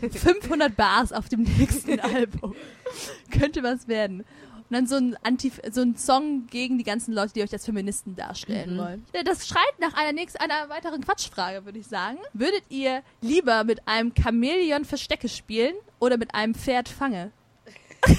500 0.01 0.75
Bars 0.77 1.13
auf 1.13 1.29
dem 1.29 1.43
nächsten 1.43 1.99
Album. 2.01 2.55
Könnte 3.31 3.63
was 3.63 3.89
werden. 3.89 4.25
Und 4.69 4.75
dann 4.75 4.87
so 4.87 4.97
ein, 4.97 5.17
Anti 5.23 5.53
so 5.71 5.81
ein 5.83 5.97
Song 5.97 6.47
gegen 6.49 6.77
die 6.79 6.85
ganzen 6.85 7.15
Leute, 7.15 7.33
die 7.35 7.43
euch 7.43 7.53
als 7.53 7.65
Feministen 7.65 8.17
darstellen 8.17 8.75
Mhm. 8.75 8.79
wollen. 8.79 9.05
Das 9.25 9.47
schreit 9.47 9.79
nach 9.79 9.95
einer, 9.95 10.13
nächsten, 10.13 10.39
einer 10.39 10.69
weiteren 10.69 11.03
Quatschfrage, 11.05 11.65
würde 11.65 11.79
ich 11.79 11.87
sagen. 11.87 12.19
Würdet 12.33 12.65
ihr 12.69 13.03
lieber 13.21 13.63
mit 13.65 13.87
einem 13.87 14.13
Chamäleon 14.21 14.85
Verstecke 14.85 15.29
spielen 15.29 15.75
oder 16.01 16.17
mit 16.17 16.35
einem 16.35 16.55
Pferd 16.55 16.89
Fange? 16.89 17.31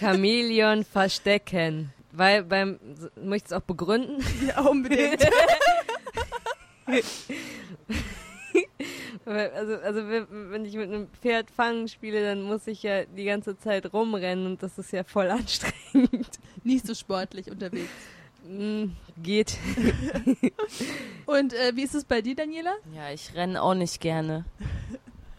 Chamäleon 0.00 0.84
verstecken. 0.84 1.92
Weil 2.12 2.44
beim, 2.44 2.78
möchtest 3.20 3.52
du 3.52 3.56
es 3.56 3.62
auch 3.62 3.66
begründen? 3.66 4.24
Ja, 4.46 4.60
unbedingt. 4.62 5.26
Also, 9.26 9.76
also 9.76 10.08
wenn 10.08 10.50
wenn 10.50 10.64
ich 10.64 10.74
mit 10.74 10.88
einem 10.90 11.08
Pferd 11.08 11.50
fangen 11.50 11.88
spiele, 11.88 12.22
dann 12.22 12.42
muss 12.42 12.66
ich 12.66 12.82
ja 12.82 13.04
die 13.04 13.24
ganze 13.24 13.56
Zeit 13.58 13.92
rumrennen 13.92 14.46
und 14.46 14.62
das 14.62 14.78
ist 14.78 14.92
ja 14.92 15.04
voll 15.04 15.30
anstrengend. 15.30 16.28
Nicht 16.62 16.86
so 16.86 16.94
sportlich 16.94 17.50
unterwegs. 17.50 17.88
Mm, 18.46 18.90
Geht. 19.22 19.56
Und 21.26 21.54
äh, 21.54 21.72
wie 21.74 21.82
ist 21.82 21.94
es 21.94 22.04
bei 22.04 22.20
dir, 22.20 22.34
Daniela? 22.34 22.74
ja, 22.94 23.10
ich 23.10 23.34
renne 23.34 23.62
auch 23.62 23.72
nicht 23.74 24.00
gerne. 24.00 24.44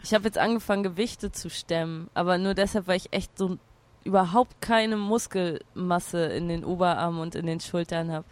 Ich 0.02 0.12
habe 0.12 0.24
jetzt 0.24 0.38
angefangen, 0.38 0.82
Gewichte 0.82 1.30
zu 1.30 1.48
stemmen, 1.48 2.10
aber 2.14 2.38
nur 2.38 2.54
deshalb, 2.54 2.88
weil 2.88 2.96
ich 2.96 3.12
echt 3.12 3.38
so 3.38 3.58
überhaupt 4.02 4.60
keine 4.60 4.96
Muskelmasse 4.96 6.24
in 6.26 6.48
den 6.48 6.64
Oberarmen 6.64 7.20
und 7.20 7.34
in 7.34 7.46
den 7.46 7.60
Schultern 7.60 8.10
habe. 8.10 8.24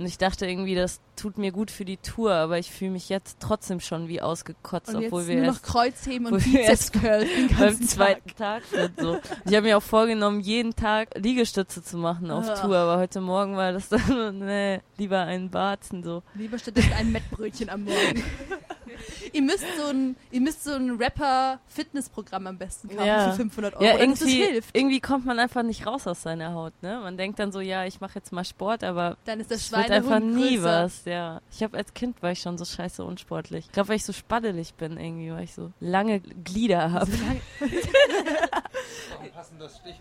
Und 0.00 0.06
ich 0.06 0.16
dachte 0.16 0.46
irgendwie, 0.46 0.74
das 0.74 0.98
tut 1.14 1.36
mir 1.36 1.52
gut 1.52 1.70
für 1.70 1.84
die 1.84 1.98
Tour, 1.98 2.32
aber 2.32 2.58
ich 2.58 2.70
fühle 2.70 2.92
mich 2.92 3.10
jetzt 3.10 3.36
trotzdem 3.38 3.80
schon 3.80 4.08
wie 4.08 4.22
ausgekotzt, 4.22 4.94
Und 4.94 5.04
obwohl 5.04 5.20
jetzt 5.20 5.28
wir 5.28 5.36
nur 5.36 5.44
noch 5.48 5.52
erst 5.56 5.62
Kreuzheben 5.66 6.30
wo 6.30 6.34
und 6.36 6.42
Bizeps 6.44 6.90
Curl 6.92 7.26
den 7.26 7.48
beim 7.58 7.78
Tag. 7.78 7.88
zweiten 7.88 8.36
Tag 8.36 8.62
sind. 8.64 8.98
So. 8.98 9.18
Ich 9.44 9.54
habe 9.54 9.66
mir 9.66 9.76
auch 9.76 9.82
vorgenommen, 9.82 10.40
jeden 10.40 10.74
Tag 10.74 11.10
Liegestütze 11.16 11.82
zu 11.84 11.98
machen 11.98 12.30
auf 12.30 12.48
Ah. 12.48 12.54
Tour, 12.54 12.76
aber 12.78 12.96
heute 12.98 13.20
Morgen 13.20 13.56
war 13.58 13.72
das 13.72 13.90
dann, 13.90 14.38
nee, 14.38 14.80
lieber 14.96 15.20
einen 15.20 15.50
Barzen 15.50 16.02
so. 16.02 16.22
Lieber 16.34 16.58
stattdessen 16.58 16.94
ein 16.94 17.12
Mettbrötchen 17.12 17.68
am 17.68 17.84
Morgen. 17.84 18.24
ihr 19.32 19.42
müsst 19.42 19.64
so 19.78 19.86
ein, 19.88 20.16
ihr 20.30 20.40
müsst 20.40 20.64
so 20.64 20.72
ein 20.72 20.90
Rapper-Fitnessprogramm 20.96 22.46
am 22.46 22.58
besten 22.58 22.88
kaufen 22.88 23.06
Ja. 23.06 23.30
für 23.30 23.36
500 23.36 23.74
Euro, 23.76 23.84
Ja, 23.84 23.98
irgendwie, 23.98 24.42
hilft. 24.44 24.76
irgendwie 24.76 25.00
kommt 25.00 25.26
man 25.26 25.38
einfach 25.38 25.62
nicht 25.62 25.86
raus 25.86 26.06
aus 26.06 26.22
seiner 26.22 26.54
Haut, 26.54 26.72
ne? 26.82 27.00
Man 27.02 27.16
denkt 27.16 27.38
dann 27.38 27.52
so, 27.52 27.60
ja, 27.60 27.84
ich 27.84 28.00
mache 28.00 28.16
jetzt 28.16 28.32
mal 28.32 28.44
Sport, 28.44 28.84
aber 28.84 29.16
Dann 29.24 29.40
ist 29.40 29.50
das 29.50 29.66
Schweinehund 29.66 29.90
einfach 29.92 30.20
nie 30.20 30.56
größer. 30.56 30.84
was, 30.84 31.04
ja. 31.04 31.40
Ich 31.50 31.62
habe 31.62 31.76
als 31.76 31.94
Kind 31.94 32.22
war 32.22 32.32
ich 32.32 32.40
schon 32.40 32.58
so 32.58 32.64
scheiße 32.64 33.04
unsportlich. 33.04 33.66
Ich 33.66 33.72
glaube, 33.72 33.88
weil 33.90 33.96
ich 33.96 34.04
so 34.04 34.12
spaddelig 34.12 34.74
bin 34.74 34.98
irgendwie, 34.98 35.30
weil 35.32 35.44
ich 35.44 35.54
so 35.54 35.72
lange 35.80 36.20
Glieder 36.20 36.92
habe. 36.92 37.10
passendes 39.32 39.80
geben. 39.82 39.98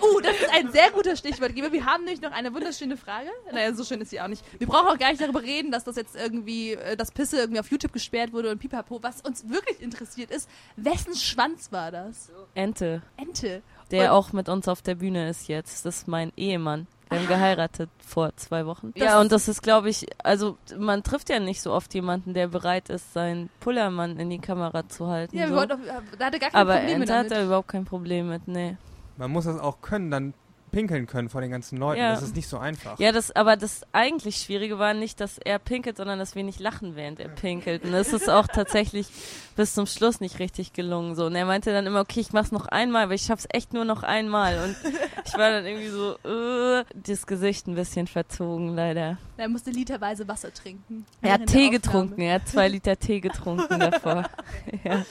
Uh, 0.00 0.20
das 0.20 0.36
ist 0.36 0.50
ein 0.52 0.70
sehr 0.72 0.90
guter 0.90 1.16
Stichwortgeber. 1.16 1.72
Wir 1.72 1.84
haben 1.84 2.04
nämlich 2.04 2.20
noch 2.20 2.32
eine 2.32 2.52
wunderschöne 2.54 2.96
Frage. 2.96 3.28
Naja, 3.52 3.72
so 3.74 3.84
schön 3.84 4.00
ist 4.00 4.10
sie 4.10 4.20
auch 4.20 4.28
nicht. 4.28 4.42
Wir 4.58 4.66
brauchen 4.66 4.88
auch 4.88 4.98
gar 4.98 5.10
nicht 5.10 5.20
darüber 5.20 5.42
reden, 5.42 5.70
dass 5.70 5.84
das 5.84 5.96
jetzt 5.96 6.16
irgendwie, 6.16 6.72
äh, 6.72 6.96
das 6.96 7.10
Pisse 7.12 7.38
irgendwie 7.38 7.60
auf 7.60 7.70
YouTube 7.70 7.92
gesperrt 7.92 8.32
wurde 8.32 8.50
und 8.50 8.58
pipapo. 8.58 9.02
Was 9.02 9.20
uns 9.20 9.48
wirklich 9.48 9.80
interessiert 9.80 10.30
ist, 10.30 10.48
wessen 10.76 11.14
Schwanz 11.14 11.72
war 11.72 11.90
das? 11.90 12.30
Ente, 12.54 13.02
Ente. 13.16 13.62
der 13.90 14.04
Und- 14.12 14.18
auch 14.18 14.32
mit 14.32 14.48
uns 14.48 14.68
auf 14.68 14.82
der 14.82 14.94
Bühne 14.94 15.28
ist 15.28 15.48
jetzt. 15.48 15.84
Das 15.86 15.96
ist 15.98 16.08
mein 16.08 16.32
Ehemann. 16.36 16.86
Wir 17.12 17.20
haben 17.20 17.28
geheiratet 17.28 17.90
vor 18.04 18.34
zwei 18.36 18.66
Wochen. 18.66 18.92
Das- 18.96 19.04
ja, 19.04 19.20
und 19.20 19.30
das 19.32 19.48
ist, 19.48 19.62
glaube 19.62 19.88
ich, 19.90 20.06
also 20.24 20.56
man 20.78 21.02
trifft 21.02 21.28
ja 21.30 21.38
nicht 21.40 21.60
so 21.62 21.72
oft 21.72 21.92
jemanden, 21.94 22.34
der 22.34 22.48
bereit 22.48 22.88
ist, 22.88 23.12
seinen 23.12 23.50
Pullermann 23.60 24.18
in 24.18 24.30
die 24.30 24.38
Kamera 24.38 24.88
zu 24.88 25.08
halten. 25.08 25.36
Ja, 25.36 25.42
wir 25.44 25.48
so. 25.50 25.54
wollten 25.56 25.72
auch, 25.72 25.78
da 26.18 26.26
hatte 26.26 26.38
gar 26.38 26.50
keine 26.50 26.60
Aber 26.62 26.74
Probleme 26.76 26.94
Ente 27.00 27.12
hat 27.12 27.18
damit. 27.26 27.32
da 27.32 27.44
überhaupt 27.44 27.68
kein 27.68 27.84
Problem 27.84 28.28
mit, 28.28 28.48
nee. 28.48 28.76
Man 29.16 29.30
muss 29.30 29.44
das 29.44 29.58
auch 29.60 29.80
können, 29.82 30.10
dann 30.10 30.34
pinkeln 30.72 31.06
können 31.06 31.28
vor 31.28 31.40
den 31.40 31.50
ganzen 31.50 31.76
Leuten. 31.78 32.00
Ja. 32.00 32.14
Das 32.14 32.22
ist 32.22 32.34
nicht 32.34 32.48
so 32.48 32.58
einfach. 32.58 32.98
Ja, 32.98 33.12
das, 33.12 33.30
aber 33.36 33.56
das 33.56 33.82
eigentlich 33.92 34.38
Schwierige 34.38 34.78
war 34.78 34.94
nicht, 34.94 35.20
dass 35.20 35.38
er 35.38 35.58
pinkelt, 35.60 35.98
sondern 35.98 36.18
dass 36.18 36.34
wir 36.34 36.42
nicht 36.42 36.58
lachen, 36.58 36.96
während 36.96 37.20
er 37.20 37.28
pinkelt. 37.28 37.84
Und 37.84 37.92
das 37.92 38.12
ist 38.12 38.28
auch 38.28 38.48
tatsächlich 38.48 39.06
bis 39.54 39.74
zum 39.74 39.86
Schluss 39.86 40.20
nicht 40.20 40.40
richtig 40.40 40.72
gelungen. 40.72 41.14
So. 41.14 41.26
Und 41.26 41.36
er 41.36 41.44
meinte 41.44 41.72
dann 41.72 41.86
immer, 41.86 42.00
okay, 42.00 42.20
ich 42.20 42.32
mach's 42.32 42.50
noch 42.50 42.66
einmal, 42.66 43.04
aber 43.04 43.14
ich 43.14 43.22
schaff's 43.22 43.46
echt 43.50 43.72
nur 43.72 43.84
noch 43.84 44.02
einmal. 44.02 44.58
Und 44.64 44.76
ich 45.26 45.34
war 45.34 45.50
dann 45.50 45.66
irgendwie 45.66 45.88
so, 45.88 46.16
äh, 46.28 46.84
das 46.94 47.26
Gesicht 47.26 47.68
ein 47.68 47.74
bisschen 47.74 48.06
verzogen, 48.06 48.74
leider. 48.74 49.18
Er 49.36 49.48
musste 49.48 49.70
literweise 49.70 50.26
Wasser 50.26 50.52
trinken. 50.52 51.04
Er 51.20 51.34
hat 51.34 51.46
Tee 51.46 51.68
getrunken, 51.68 52.20
er 52.20 52.36
hat 52.36 52.48
zwei 52.48 52.68
Liter 52.68 52.98
Tee 52.98 53.20
getrunken 53.20 53.78
davor. 53.78 54.28
ja. 54.84 55.04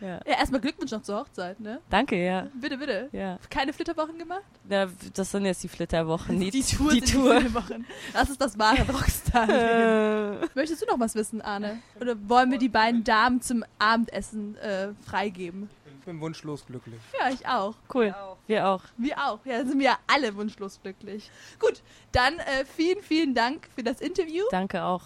Ja, 0.00 0.18
erstmal 0.26 0.60
Glückwunsch 0.60 0.90
noch 0.90 1.02
zur 1.02 1.20
Hochzeit, 1.20 1.58
ne? 1.60 1.80
Danke, 1.88 2.16
ja. 2.22 2.48
Bitte, 2.54 2.76
bitte. 2.76 3.08
ja. 3.12 3.38
Keine 3.48 3.72
Flitterwochen 3.72 4.18
gemacht? 4.18 4.42
ja. 4.68 4.88
Das 5.14 5.30
sind 5.30 5.44
jetzt 5.46 5.62
die 5.62 5.68
Flitterwochen. 5.68 6.38
Die, 6.38 6.50
Die 6.50 6.62
Tour 6.62 6.92
Die 6.92 7.00
Tour. 7.00 7.34
die 7.36 7.40
Flitterwochen. 7.48 7.86
Das 8.12 8.28
ist 8.30 8.40
das 8.40 8.58
wahre 8.58 8.82
Rockstar. 8.92 9.48
Äh, 9.48 10.46
Möchtest 10.54 10.82
du 10.82 10.86
noch 10.86 11.00
was 11.00 11.14
wissen, 11.14 11.40
Arne? 11.40 11.78
Oder 12.00 12.14
wollen 12.28 12.50
wir 12.50 12.58
die 12.58 12.68
beiden 12.68 13.04
Damen 13.04 13.40
zum 13.40 13.64
Abendessen 13.78 14.56
äh, 14.58 14.88
freigeben? 15.08 15.68
Ich 16.00 16.04
bin 16.04 16.20
wunschlos 16.20 16.64
glücklich. 16.66 17.00
Ja, 17.18 17.30
ich 17.30 17.46
auch. 17.48 17.74
cool. 17.92 18.14
Wir 18.46 18.68
auch. 18.68 18.82
Wir 18.96 19.16
auch. 19.26 19.40
Ja, 19.44 19.64
sind 19.64 19.78
wir 19.78 19.86
ja 19.86 19.98
alle 20.06 20.36
wunschlos 20.36 20.78
glücklich. 20.82 21.30
Gut, 21.58 21.82
dann 22.12 22.34
äh, 22.38 22.64
vielen, 22.76 23.02
vielen 23.02 23.34
Dank 23.34 23.68
für 23.74 23.82
das 23.82 24.00
Interview. 24.00 24.44
Danke 24.52 24.84
auch. 24.84 25.02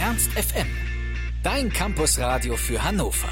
Ernst 0.00 0.30
FM. 0.32 0.66
Dein 1.44 1.72
Campusradio 1.72 2.56
für 2.56 2.82
Hannover. 2.82 3.28